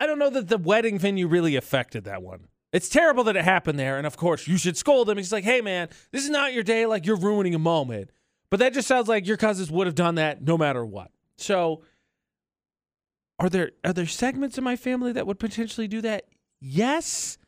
[0.00, 2.48] I don't know that the wedding venue really affected that one.
[2.72, 5.16] It's terrible that it happened there, and of course, you should scold him.
[5.16, 6.86] He's like, "Hey, man, this is not your day.
[6.86, 8.10] Like, you're ruining a moment."
[8.50, 11.10] But that just sounds like your cousins would have done that no matter what.
[11.36, 11.82] So,
[13.38, 16.24] are there are there segments in my family that would potentially do that?
[16.60, 17.38] Yes.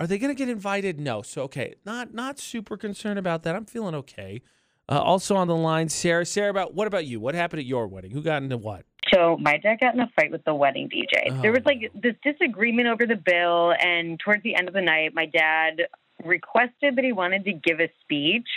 [0.00, 0.98] Are they going to get invited?
[0.98, 1.22] No.
[1.22, 3.54] So okay, not not super concerned about that.
[3.54, 4.42] I'm feeling okay.
[4.88, 6.26] Uh, also on the line, Sarah.
[6.26, 7.20] Sarah, about what about you?
[7.20, 8.10] What happened at your wedding?
[8.10, 8.84] Who got into what?
[9.12, 11.30] So my dad got in a fight with the wedding DJ.
[11.30, 11.42] Oh.
[11.42, 15.14] There was like this disagreement over the bill, and towards the end of the night,
[15.14, 15.82] my dad
[16.24, 18.48] requested that he wanted to give a speech,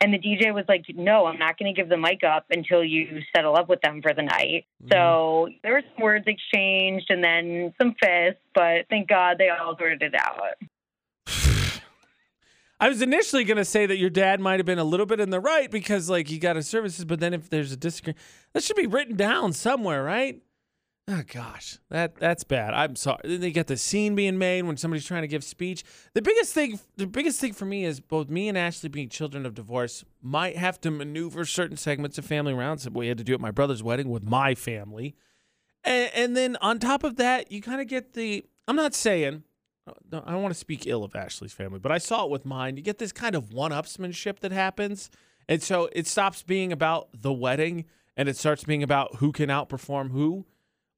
[0.00, 2.82] and the DJ was like, "No, I'm not going to give the mic up until
[2.82, 7.22] you settle up with them for the night." So there were some words exchanged and
[7.22, 10.56] then some fists, but thank God they all sorted it out.
[12.86, 15.18] I was initially going to say that your dad might have been a little bit
[15.18, 18.22] in the right because, like, he got his services, but then if there's a disagreement,
[18.52, 20.40] that should be written down somewhere, right?
[21.08, 22.74] Oh gosh, that that's bad.
[22.74, 23.18] I'm sorry.
[23.24, 25.82] Then they get the scene being made when somebody's trying to give speech.
[26.14, 29.46] The biggest thing, the biggest thing for me is both me and Ashley being children
[29.46, 32.78] of divorce might have to maneuver certain segments of family around.
[32.78, 35.16] So we had to do at my brother's wedding with my family,
[35.82, 38.44] and, and then on top of that, you kind of get the.
[38.68, 39.42] I'm not saying
[40.10, 42.44] no, I don't want to speak ill of Ashley's family, but I saw it with
[42.44, 42.76] mine.
[42.76, 45.10] You get this kind of one-upsmanship that happens,
[45.48, 47.84] and so it stops being about the wedding
[48.16, 50.46] and it starts being about who can outperform who.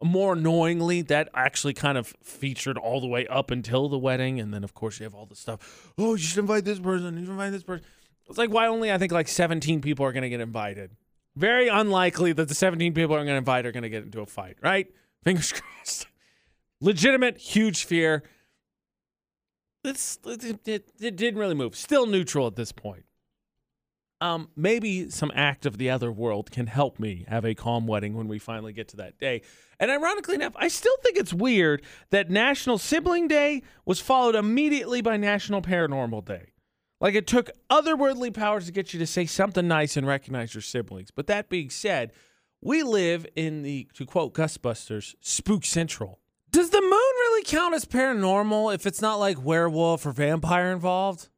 [0.01, 4.55] More annoyingly, that actually kind of featured all the way up until the wedding, and
[4.55, 5.93] then of course you have all the stuff.
[5.99, 7.17] Oh, you should invite this person.
[7.17, 7.85] You should invite this person.
[8.29, 10.93] It's like why only I think like 17 people are going to get invited.
[11.35, 14.21] Very unlikely that the 17 people are going to invite are going to get into
[14.21, 14.87] a fight, right?
[15.25, 16.07] Fingers crossed.
[16.81, 18.23] Legitimate, huge fear
[19.85, 20.69] it,
[21.01, 21.77] it, didn't really move.
[21.77, 23.05] Still neutral at this point.
[24.21, 28.15] Um, maybe some act of the other world can help me have a calm wedding
[28.15, 29.43] when we finally get to that day.
[29.79, 35.03] And ironically enough, I still think it's weird that National Sibling Day was followed immediately
[35.03, 36.53] by National Paranormal Day.
[37.01, 40.63] Like it took otherworldly powers to get you to say something nice and recognize your
[40.63, 41.13] siblings.
[41.13, 42.13] But that being said,
[42.61, 46.19] we live in the, to quote Ghostbusters, spook central.
[46.51, 47.08] Does the moon
[47.39, 51.29] really count as paranormal if it's not like werewolf or vampire involved?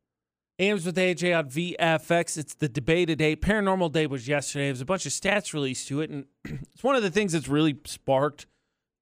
[0.59, 2.37] AMs with AJ on VFX.
[2.37, 3.35] It's the debate today.
[3.35, 4.67] Paranormal Day was yesterday.
[4.67, 7.49] There's a bunch of stats released to it, and it's one of the things that's
[7.49, 8.47] really sparked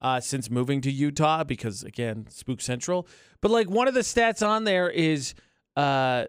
[0.00, 3.08] uh, since moving to Utah because again, Spook Central.
[3.40, 5.34] But like one of the stats on there is
[5.76, 6.26] uh,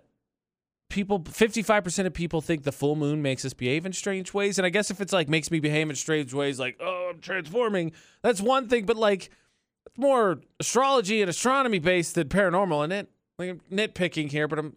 [0.89, 4.65] people 55% of people think the full moon makes us behave in strange ways and
[4.65, 7.91] i guess if it's like makes me behave in strange ways like oh i'm transforming
[8.23, 9.29] that's one thing but like
[9.99, 14.75] more astrology and astronomy based than paranormal And it like I'm nitpicking here but i'm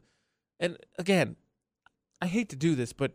[0.60, 1.36] and again
[2.20, 3.12] i hate to do this but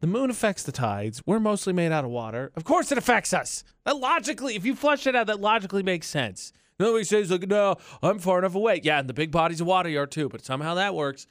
[0.00, 1.22] the moon affects the tides.
[1.24, 2.52] We're mostly made out of water.
[2.54, 3.64] Of course it affects us!
[3.86, 6.52] That logically if you flush it out that logically makes sense.
[6.78, 8.80] Nobody says like no i'm far enough away.
[8.82, 11.26] Yeah and the big bodies of water are too but somehow that works.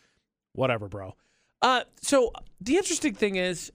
[0.53, 1.15] Whatever, bro.
[1.61, 3.71] Uh, so the interesting thing is,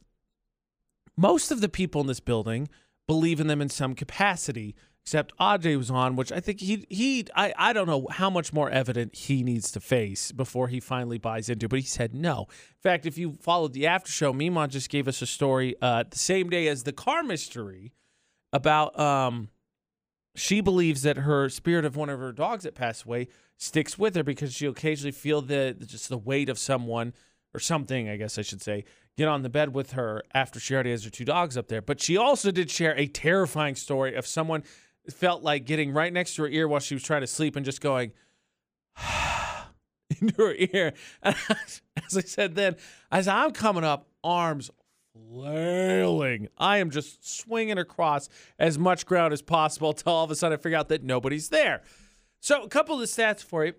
[1.16, 2.68] most of the people in this building
[3.07, 4.75] believe in them in some capacity.
[5.05, 8.53] Except Aj was on, which I think he he I, I don't know how much
[8.53, 11.69] more evident he needs to face before he finally buys into.
[11.69, 12.47] But he said no.
[12.51, 16.05] In fact, if you followed the after show, Mimon just gave us a story uh,
[16.09, 17.93] the same day as the car mystery
[18.53, 19.49] about um
[20.37, 24.15] she believes that her spirit of one of her dogs that passed away sticks with
[24.15, 27.13] her because she'll occasionally feel the just the weight of someone
[27.53, 28.85] or something, I guess I should say,
[29.17, 31.83] get on the bed with her after she already has her two dogs up there.
[31.83, 34.63] But she also did share a terrifying story of someone
[35.11, 37.64] felt like getting right next to her ear while she was trying to sleep and
[37.64, 38.12] just going
[40.20, 40.92] into her ear.
[41.23, 41.37] And
[41.96, 42.77] as I said then,
[43.11, 44.70] as I'm coming up, arms
[45.12, 46.49] flailing.
[46.59, 50.59] I am just swinging across as much ground as possible until all of a sudden
[50.59, 51.83] I figure out that nobody's there.
[52.40, 53.75] So, a couple of the stats for you.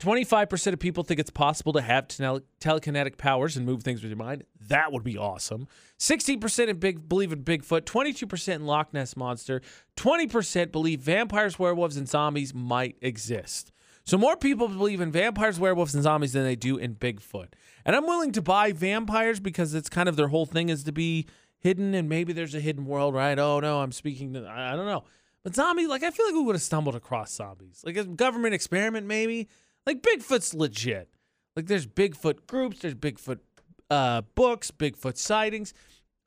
[0.00, 4.10] 25% of people think it's possible to have tele- telekinetic powers and move things with
[4.10, 4.44] your mind.
[4.68, 5.68] That would be awesome.
[5.98, 9.60] 16% in big believe in Bigfoot, 22% in Loch Ness monster,
[9.96, 13.70] 20% believe vampires, werewolves and zombies might exist.
[14.04, 17.48] So more people believe in vampires, werewolves and zombies than they do in Bigfoot.
[17.84, 20.92] And I'm willing to buy vampires because it's kind of their whole thing is to
[20.92, 21.26] be
[21.58, 23.38] hidden and maybe there's a hidden world, right?
[23.38, 25.04] Oh no, I'm speaking to I don't know.
[25.44, 27.82] But zombie, like I feel like we would have stumbled across zombies.
[27.84, 29.48] Like a government experiment, maybe.
[29.86, 31.08] Like Bigfoot's legit.
[31.56, 33.40] Like there's Bigfoot groups, there's Bigfoot
[33.90, 35.74] uh, books, Bigfoot sightings.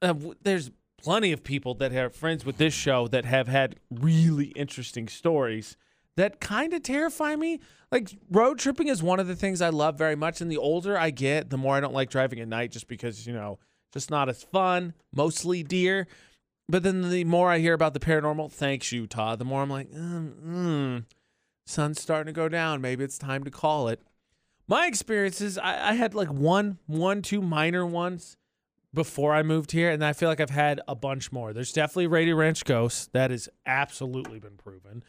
[0.01, 3.75] Uh, w- there's plenty of people that have friends with this show that have had
[3.89, 5.77] really interesting stories
[6.17, 7.59] that kind of terrify me.
[7.91, 10.41] Like road tripping is one of the things I love very much.
[10.41, 13.25] And the older I get, the more I don't like driving at night just because,
[13.27, 13.59] you know,
[13.93, 16.07] just not as fun, mostly deer.
[16.67, 19.91] But then the more I hear about the paranormal, thanks Utah, the more I'm like,
[19.91, 21.03] mm, mm,
[21.65, 22.81] sun's starting to go down.
[22.81, 24.01] Maybe it's time to call it.
[24.67, 28.37] My experiences, I, I had like one, one, two minor ones
[28.93, 31.53] before I moved here, and I feel like I've had a bunch more.
[31.53, 33.09] There's definitely Radio Ranch ghosts.
[33.13, 35.03] That has absolutely been proven.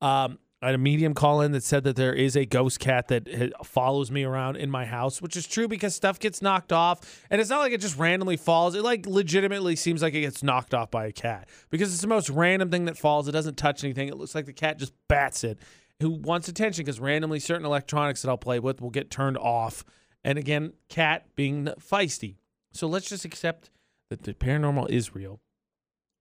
[0.00, 3.08] Um, I had a medium call in that said that there is a ghost cat
[3.08, 7.24] that follows me around in my house, which is true because stuff gets knocked off,
[7.30, 8.76] and it's not like it just randomly falls.
[8.76, 12.06] It like legitimately seems like it gets knocked off by a cat because it's the
[12.06, 13.26] most random thing that falls.
[13.26, 14.06] It doesn't touch anything.
[14.06, 15.58] It looks like the cat just bats it
[16.02, 19.84] who wants attention because randomly certain electronics that I'll play with will get turned off.
[20.22, 22.36] And again, cat being feisty.
[22.72, 23.70] So let's just accept
[24.10, 25.40] that the paranormal is real.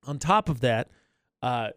[0.08, 0.90] On top of that,
[1.42, 1.70] uh,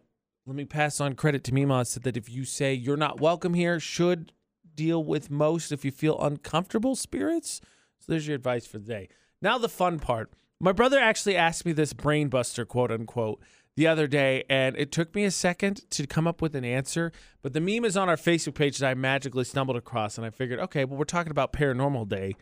[0.45, 3.53] let me pass on credit to Mima said that if you say you're not welcome
[3.53, 4.31] here, should
[4.75, 7.61] deal with most if you feel uncomfortable spirits.
[7.99, 9.09] So there's your advice for the day.
[9.41, 10.31] Now the fun part.
[10.59, 13.41] My brother actually asked me this brain buster, quote unquote,
[13.75, 17.11] the other day, and it took me a second to come up with an answer.
[17.41, 20.29] But the meme is on our Facebook page that I magically stumbled across, and I
[20.29, 22.35] figured, okay, well, we're talking about paranormal day.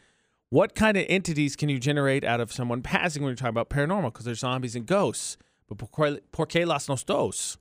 [0.50, 3.70] What kind of entities can you generate out of someone passing when you're talking about
[3.70, 4.14] paranormal?
[4.14, 5.38] Because there's zombies and ghosts.
[5.68, 7.58] But por qué, las nostos?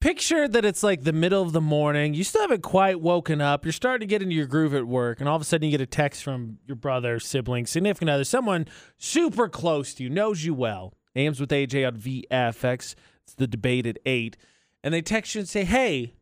[0.00, 2.14] Picture that it's like the middle of the morning.
[2.14, 3.64] You still haven't quite woken up.
[3.64, 5.72] You're starting to get into your groove at work, and all of a sudden you
[5.72, 8.68] get a text from your brother, sibling, significant other, someone
[8.98, 10.94] super close to you, knows you well.
[11.16, 12.94] AMs with AJ on VFX.
[13.24, 14.36] It's the debate at 8.
[14.84, 16.14] And they text you and say, hey,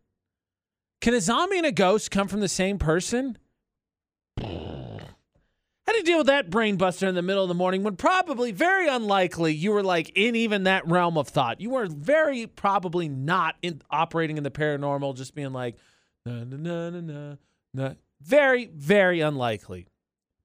[1.01, 3.37] can a zombie and a ghost come from the same person?
[5.87, 7.97] How do you deal with that brain buster in the middle of the morning when
[7.97, 11.61] probably very unlikely you were like in even that realm of thought?
[11.61, 15.77] You were very probably not in, operating in the paranormal, just being like,
[16.25, 17.37] na na na na.
[17.75, 17.95] na.
[18.23, 19.87] Very, very unlikely.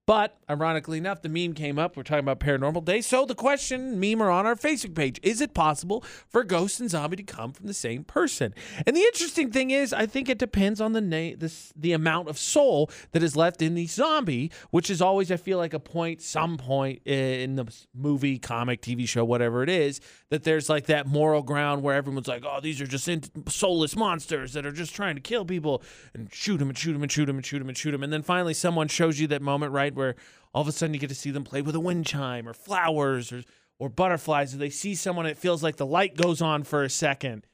[0.09, 1.95] But ironically enough, the meme came up.
[1.95, 2.99] We're talking about paranormal day.
[2.99, 5.19] So the question, meme are on our Facebook page.
[5.21, 8.55] Is it possible for ghost and zombie to come from the same person?
[8.87, 12.27] And the interesting thing is, I think it depends on the na- this, the amount
[12.27, 15.79] of soul that is left in the zombie, which is always, I feel like, a
[15.79, 20.01] point, some point in the movie, comic, TV show, whatever it is,
[20.31, 23.95] that there's like that moral ground where everyone's like, oh, these are just in- soulless
[23.95, 25.83] monsters that are just trying to kill people
[26.15, 28.01] and shoot them and shoot them and shoot them and shoot them and shoot them.
[28.01, 29.98] And then finally, someone shows you that moment, right?
[29.99, 30.15] Where
[30.53, 32.53] all of a sudden you get to see them play with a wind chime or
[32.53, 33.43] flowers or
[33.79, 36.89] or butterflies or they see someone it feels like the light goes on for a
[36.89, 37.45] second.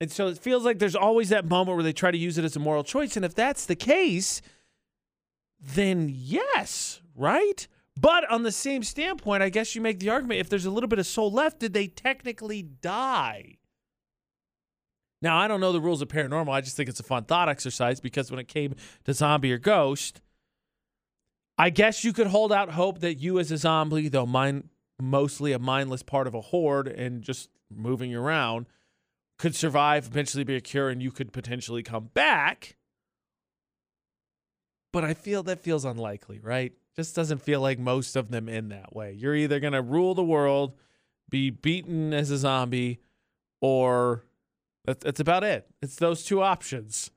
[0.00, 2.44] And so it feels like there's always that moment where they try to use it
[2.44, 4.40] as a moral choice and if that's the case
[5.60, 7.68] then yes right?
[8.00, 10.88] But on the same standpoint i guess you make the argument if there's a little
[10.88, 13.58] bit of soul left did they technically die?
[15.20, 17.50] Now i don't know the rules of paranormal i just think it's a fun thought
[17.50, 20.21] exercise because when it came to zombie or ghost
[21.58, 24.68] I guess you could hold out hope that you, as a zombie, though mind,
[25.00, 28.66] mostly a mindless part of a horde and just moving around,
[29.38, 32.76] could survive, eventually be a cure, and you could potentially come back.
[34.92, 36.72] But I feel that feels unlikely, right?
[36.94, 39.12] Just doesn't feel like most of them in that way.
[39.12, 40.74] You're either going to rule the world,
[41.30, 43.00] be beaten as a zombie,
[43.60, 44.24] or
[44.84, 45.66] that's, that's about it.
[45.80, 47.10] It's those two options.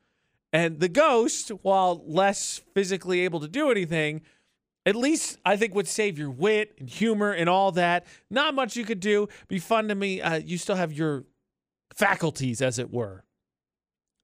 [0.55, 4.21] And the ghost, while less physically able to do anything,
[4.85, 8.07] at least I think would save your wit and humor and all that.
[8.29, 9.27] Not much you could do.
[9.49, 10.21] Be fun to me.
[10.21, 11.25] Uh, you still have your
[11.93, 13.25] faculties, as it were.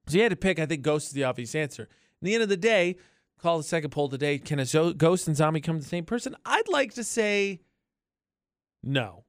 [0.06, 0.58] So you had to pick.
[0.58, 1.82] I think ghost is the obvious answer.
[2.22, 2.96] In the end of the day,
[3.38, 4.38] call the second poll today.
[4.38, 6.34] Can a ghost and zombie come to the same person?
[6.46, 7.60] I'd like to say
[8.82, 9.24] no,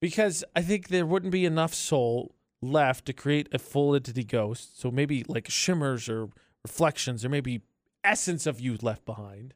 [0.00, 4.80] because I think there wouldn't be enough soul left to create a full entity ghost.
[4.80, 6.28] So maybe like shimmers or
[6.64, 7.62] reflections, or maybe
[8.04, 9.54] essence of you left behind.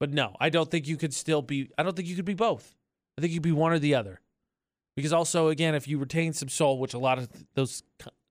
[0.00, 1.70] But no, I don't think you could still be.
[1.78, 2.74] I don't think you could be both.
[3.16, 4.20] I think you'd be one or the other.
[4.96, 7.82] Because also, again, if you retain some soul, which a lot of those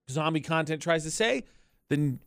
[0.10, 1.44] zombie content tries to say,
[1.90, 2.20] then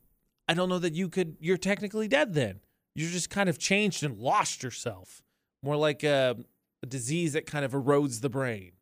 [0.48, 1.36] I don't know that you could.
[1.40, 2.34] You're technically dead.
[2.34, 2.60] Then
[2.94, 5.22] you're just kind of changed and lost yourself.
[5.62, 6.36] More like a,
[6.82, 8.72] a disease that kind of erodes the brain.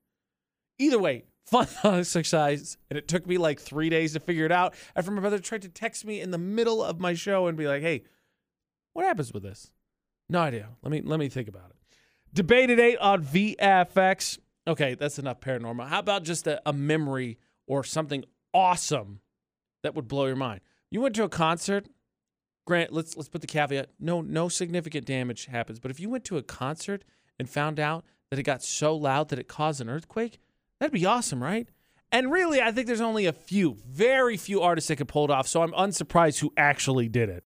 [0.78, 4.74] Either way, fun exercise, and it took me like three days to figure it out.
[4.96, 7.66] After my brother tried to text me in the middle of my show and be
[7.66, 8.04] like, "Hey,
[8.92, 9.72] what happens with this?"
[10.28, 10.68] No idea.
[10.82, 11.76] Let me let me think about it.
[12.32, 14.38] Debate at eight on VFX.
[14.66, 15.88] Okay, that's enough paranormal.
[15.88, 18.24] How about just a, a memory or something
[18.54, 19.20] awesome
[19.82, 20.60] that would blow your mind?
[20.90, 21.88] You went to a concert.
[22.64, 25.80] Grant, let's let's put the caveat: no no significant damage happens.
[25.80, 27.04] But if you went to a concert
[27.38, 30.38] and found out that it got so loud that it caused an earthquake,
[30.82, 31.68] that'd be awesome, right?
[32.10, 35.30] And really, I think there's only a few, very few artists that could pull it
[35.30, 35.46] off.
[35.46, 37.44] So I'm unsurprised who actually did it.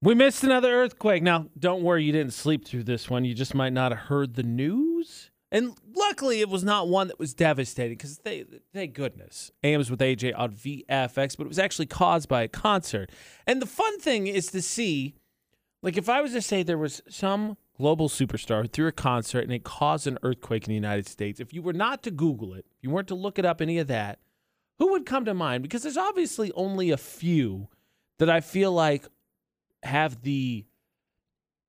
[0.00, 1.20] We missed another earthquake.
[1.20, 3.24] Now, don't worry, you didn't sleep through this one.
[3.24, 5.32] You just might not have heard the news.
[5.50, 9.98] And luckily, it was not one that was devastating because they, thank goodness, AMs with
[9.98, 13.10] AJ on VFX, but it was actually caused by a concert.
[13.48, 15.16] And the fun thing is to see,
[15.82, 19.52] like, if I was to say there was some global superstar threw a concert and
[19.52, 22.66] it caused an earthquake in the United States, if you were not to Google it,
[22.76, 24.18] if you weren't to look it up, any of that,
[24.78, 25.62] who would come to mind?
[25.62, 27.68] Because there's obviously only a few
[28.18, 29.06] that I feel like
[29.82, 30.64] have the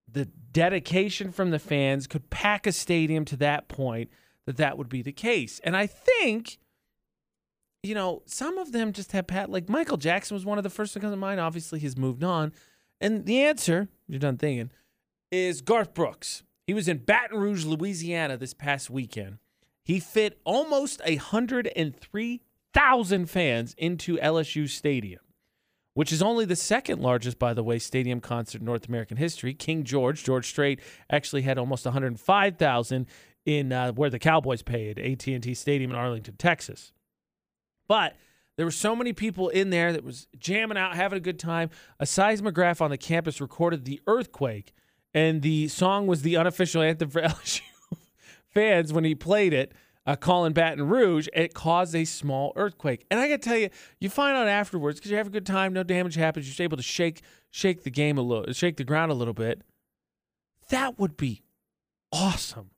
[0.09, 4.09] the dedication from the fans could pack a stadium to that point
[4.45, 5.59] that that would be the case.
[5.63, 6.57] And I think
[7.83, 9.49] you know, some of them just have pat.
[9.49, 11.39] Like Michael Jackson was one of the first to come to mind.
[11.39, 12.51] Obviously, he's moved on.
[12.99, 14.71] And the answer, you're done thinking,
[15.31, 16.43] is Garth Brooks.
[16.65, 19.39] He was in Baton Rouge, Louisiana this past weekend.
[19.83, 25.21] He fit almost 103,000 fans into LSU Stadium,
[25.93, 29.53] which is only the second largest, by the way, stadium concert in North American history.
[29.53, 33.05] King George, George Strait, actually had almost 105,000
[33.45, 36.91] in uh, where the Cowboys played, AT&T Stadium in Arlington, Texas.
[37.87, 38.17] But
[38.57, 41.69] there were so many people in there that was jamming out, having a good time.
[41.99, 44.73] A seismograph on the campus recorded the earthquake,
[45.17, 47.61] and the song was the unofficial anthem for LSU
[48.53, 49.73] fans when he played it,
[50.05, 51.27] uh, Callin' Baton Rouge.
[51.33, 54.99] It caused a small earthquake, and I got to tell you, you find out afterwards
[54.99, 56.47] because you have a good time, no damage happens.
[56.47, 59.63] You're able to shake shake the game a little, shake the ground a little bit.
[60.69, 61.41] That would be
[62.11, 62.69] awesome.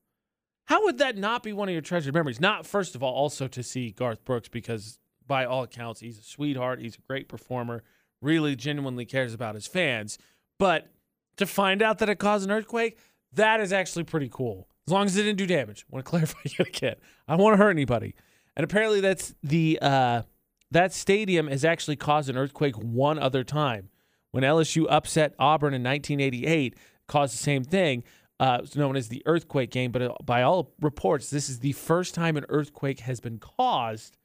[0.65, 2.39] How would that not be one of your treasured memories?
[2.39, 6.23] Not first of all, also to see Garth Brooks because by all accounts he's a
[6.23, 7.83] sweetheart, he's a great performer,
[8.21, 10.17] really genuinely cares about his fans,
[10.57, 10.87] but
[11.39, 12.97] to find out that it caused an earthquake,
[13.33, 14.67] that is actually pretty cool.
[14.87, 15.85] As long as it didn't do damage.
[15.91, 16.95] I want to clarify yet again.
[17.27, 18.15] I don't want to hurt anybody.
[18.55, 20.21] And apparently that's the uh,
[20.71, 23.89] that stadium has actually caused an earthquake one other time.
[24.31, 26.75] When LSU upset Auburn in 1988,
[27.07, 28.03] caused the same thing.
[28.39, 31.73] Uh, it's known as the earthquake game, but uh, by all reports, this is the
[31.73, 34.17] first time an earthquake has been caused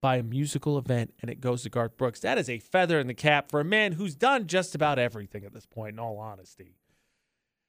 [0.00, 2.20] by a musical event, and it goes to Garth Brooks.
[2.20, 5.44] That is a feather in the cap for a man who's done just about everything
[5.44, 6.76] at this point, in all honesty.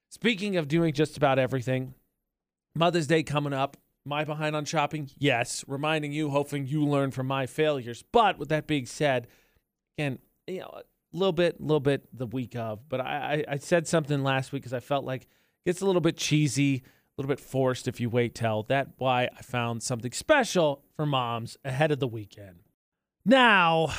[0.09, 1.93] Speaking of doing just about everything,
[2.75, 3.77] Mother's Day coming up.
[4.11, 5.09] I behind on shopping?
[5.19, 5.63] Yes.
[5.67, 8.03] Reminding you, hoping you learn from my failures.
[8.11, 9.27] But with that being said,
[9.97, 10.17] again,
[10.47, 12.87] you know, a little bit, a little bit the week of.
[12.89, 15.27] But I, I, I said something last week because I felt like
[15.63, 16.81] gets a little bit cheesy,
[17.19, 18.63] little bit forced if you wait till.
[18.63, 22.61] That's why I found something special for moms ahead of the weekend.
[23.25, 23.89] Now,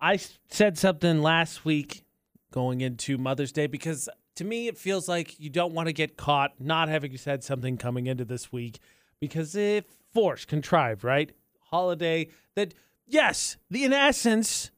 [0.00, 0.18] I
[0.48, 2.04] said something last week
[2.50, 6.16] going into Mother's Day because to me it feels like you don't want to get
[6.16, 8.78] caught not having said something coming into this week
[9.20, 11.32] because it forced, contrived, right?
[11.70, 12.72] Holiday that
[13.06, 14.70] yes, the in essence,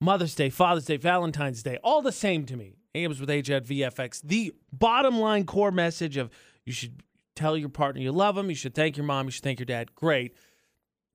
[0.00, 2.76] Mother's Day, Father's Day, Valentine's Day, all the same to me.
[2.94, 4.22] AMs with AJ at VFX.
[4.22, 6.30] The bottom line core message of
[6.64, 7.02] you should
[7.36, 9.66] tell your partner you love them, you should thank your mom, you should thank your
[9.66, 9.94] dad.
[9.94, 10.34] Great.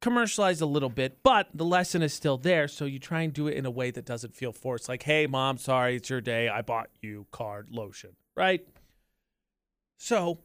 [0.02, 2.68] Commercialized a little bit, but the lesson is still there.
[2.68, 4.88] So you try and do it in a way that doesn't feel forced.
[4.90, 6.50] Like, hey, mom, sorry, it's your day.
[6.50, 8.66] I bought you card lotion, right?
[9.98, 10.40] So,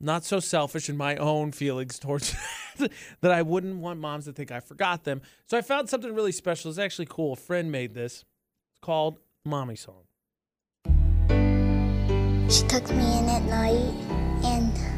[0.00, 2.34] not so selfish in my own feelings towards
[3.20, 5.20] that I wouldn't want moms to think I forgot them.
[5.46, 6.70] So I found something really special.
[6.70, 7.34] It's actually cool.
[7.34, 8.24] A friend made this.
[8.72, 10.04] It's called Mommy Song.
[12.48, 14.25] She tucks me in at night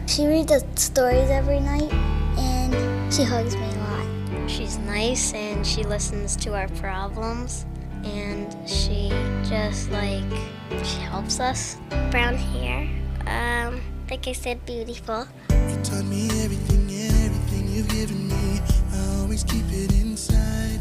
[0.08, 1.92] she reads us stories every night
[2.38, 4.50] and she hugs me a lot.
[4.50, 7.66] She's nice and she listens to our problems
[8.04, 9.10] and she
[9.44, 10.24] just like
[10.82, 11.76] she helps us.
[12.10, 12.88] Brown hair,
[13.26, 15.26] um, like I said, beautiful.
[15.50, 18.62] You taught me everything, everything you've given me.
[18.94, 20.80] I always keep it inside.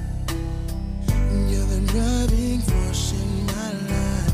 [1.50, 4.34] You're the driving force in my life.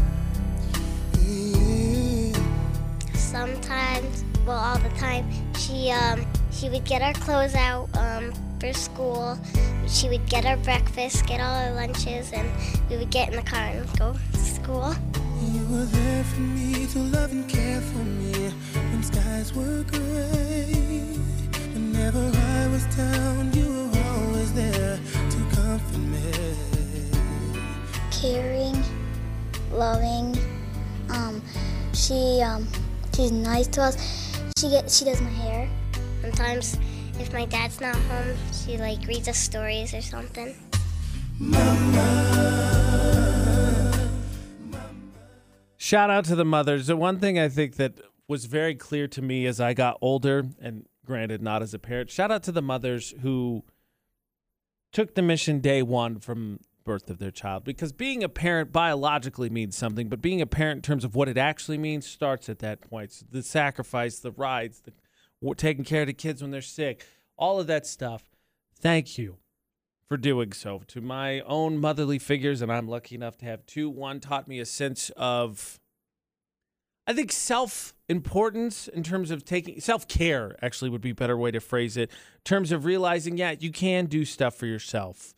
[1.19, 3.17] Yeah.
[3.17, 8.73] Sometimes, well, all the time, she um she would get our clothes out um for
[8.73, 9.37] school.
[9.87, 12.49] She would get our breakfast, get all our lunches, and
[12.89, 14.95] we would get in the car and go to school.
[15.41, 18.49] You were there for me to love and care for me
[18.91, 21.17] when skies were gray.
[21.73, 26.31] Whenever I was down, you were always there to comfort me.
[28.11, 28.81] Caring,
[29.71, 30.37] loving.
[31.09, 31.41] Um,
[31.93, 32.67] she um
[33.13, 34.22] she's nice to us.
[34.63, 35.69] She get she does my hair.
[36.21, 36.77] Sometimes,
[37.19, 40.55] if my dad's not home, she like reads us stories or something.
[41.37, 42.63] Mama.
[45.75, 46.87] Shout out to the mothers.
[46.87, 47.99] The one thing I think that
[48.29, 52.09] was very clear to me as I got older, and granted, not as a parent,
[52.09, 53.65] shout out to the mothers who
[54.93, 57.63] took the mission day one from birth of their child.
[57.63, 61.29] Because being a parent biologically means something but being a parent in terms of what
[61.29, 63.11] it actually means starts at that point.
[63.11, 64.93] So the sacrifice the rides the
[65.55, 67.05] taking care of the kids when they're sick
[67.37, 68.23] all of that stuff.
[68.79, 69.37] Thank you
[70.07, 70.81] for doing so.
[70.87, 74.59] To my own motherly figures and i'm lucky enough to have two one taught me
[74.59, 75.79] a sense of
[77.07, 81.37] i think self importance in terms of taking self care actually would be a better
[81.37, 82.09] way to phrase it.
[82.09, 85.33] In terms of realizing yeah you can do stuff for yourself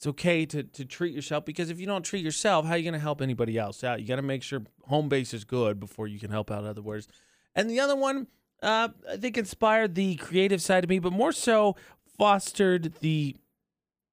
[0.00, 2.84] it's okay to, to treat yourself because if you don't treat yourself how are you
[2.84, 3.84] going to help anybody else?
[3.84, 6.64] Out you got to make sure home base is good before you can help out
[6.64, 7.06] others
[7.54, 8.26] and the other one
[8.62, 11.76] uh, i think inspired the creative side of me but more so
[12.18, 13.36] fostered the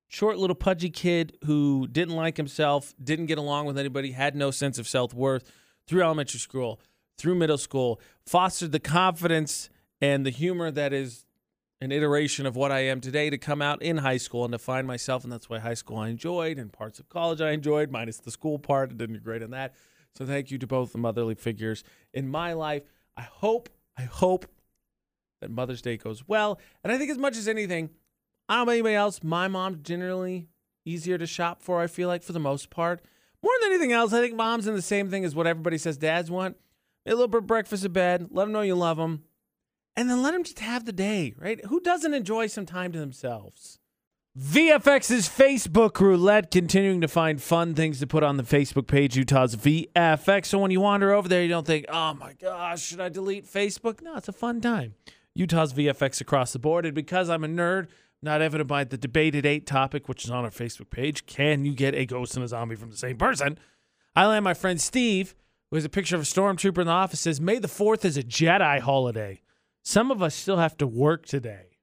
[0.07, 4.51] short little pudgy kid who didn't like himself, didn't get along with anybody, had no
[4.51, 5.51] sense of self worth
[5.85, 6.79] through elementary school,
[7.17, 9.69] through middle school, fostered the confidence
[10.01, 11.25] and the humor that is
[11.79, 14.57] an iteration of what I am today to come out in high school and to
[14.57, 15.23] find myself.
[15.23, 18.31] And that's why high school I enjoyed and parts of college I enjoyed, minus the
[18.31, 18.89] school part.
[18.89, 19.75] I didn't do great in that.
[20.15, 22.83] So thank you to both the motherly figures in my life.
[23.15, 24.47] I hope, I hope
[25.41, 26.59] that Mother's Day goes well.
[26.83, 27.91] And I think as much as anything,
[28.49, 30.47] I don't know about anybody else, my mom's generally
[30.85, 33.01] easier to shop for, I feel like, for the most part.
[33.43, 35.97] More than anything else, I think mom's in the same thing as what everybody says
[35.97, 36.57] dads want.
[37.05, 39.23] A little bit of breakfast in bed, let them know you love them,
[39.97, 41.65] and then let them just have the day, right?
[41.65, 43.79] Who doesn't enjoy some time to themselves?
[44.39, 49.55] VFX's Facebook roulette continuing to find fun things to put on the Facebook page, Utah's
[49.55, 50.45] VFX.
[50.45, 53.47] So when you wander over there, you don't think, oh my gosh, should I delete
[53.47, 54.03] Facebook?
[54.03, 54.93] No, it's a fun time.
[55.33, 56.85] Utah's VFX across the board.
[56.85, 57.87] And because I'm a nerd,
[58.21, 61.65] not evident by the debate at eight topic, which is on our Facebook page, can
[61.65, 63.57] you get a ghost and a zombie from the same person?
[64.15, 65.33] I land my friend Steve,
[65.71, 68.17] who has a picture of a stormtrooper in the office, says, May the 4th is
[68.17, 69.41] a Jedi holiday.
[69.87, 71.77] Some of us still have to work today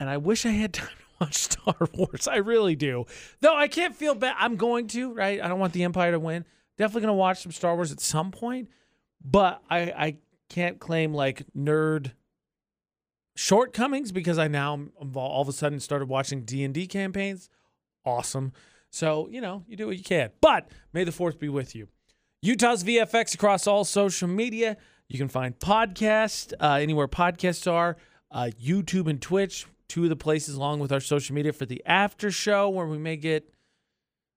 [0.00, 2.26] and I wish I had time to watch Star Wars.
[2.26, 3.04] I really do.
[3.40, 4.34] Though I can't feel bad.
[4.38, 5.40] I'm going to, right?
[5.42, 6.46] I don't want the Empire to win.
[6.78, 8.70] Definitely going to watch some Star Wars at some point,
[9.22, 10.16] but I I
[10.48, 12.12] can't claim like nerd
[13.36, 17.50] shortcomings because I now all of a sudden started watching D&D campaigns.
[18.06, 18.54] Awesome.
[18.88, 20.30] So, you know, you do what you can.
[20.40, 21.88] But may the fourth be with you.
[22.40, 24.78] Utah's VFX across all social media.
[25.12, 27.98] You can find podcasts uh, anywhere podcasts are,
[28.30, 31.82] uh, YouTube and Twitch two of the places along with our social media for the
[31.84, 33.52] after show where we may get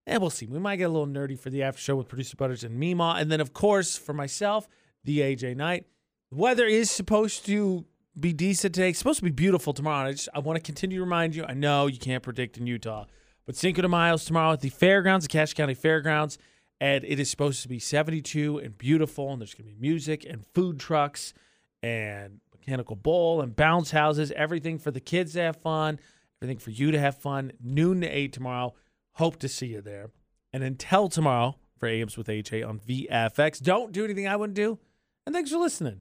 [0.05, 0.45] and we'll see.
[0.47, 3.15] We might get a little nerdy for the after show with producer Butters and Mima.
[3.17, 4.67] And then of course for myself,
[5.05, 5.86] the AJ Knight.
[6.30, 7.86] The weather is supposed to
[8.19, 8.89] be decent today.
[8.89, 10.09] It's supposed to be beautiful tomorrow.
[10.09, 11.45] I just I want to continue to remind you.
[11.47, 13.05] I know you can't predict in Utah,
[13.45, 16.38] but Cinco de is tomorrow at the fairgrounds, the Cache County Fairgrounds,
[16.80, 19.32] and it is supposed to be 72 and beautiful.
[19.32, 21.34] And there's going to be music and food trucks
[21.82, 25.99] and mechanical bowl and bounce houses, everything for the kids to have fun,
[26.41, 27.51] everything for you to have fun.
[27.63, 28.73] Noon to 8 tomorrow.
[29.13, 30.09] Hope to see you there.
[30.51, 34.80] And until tomorrow for AMs with AJ on VFX, don't do anything I wouldn't do.
[35.26, 35.93] And thanks for listening.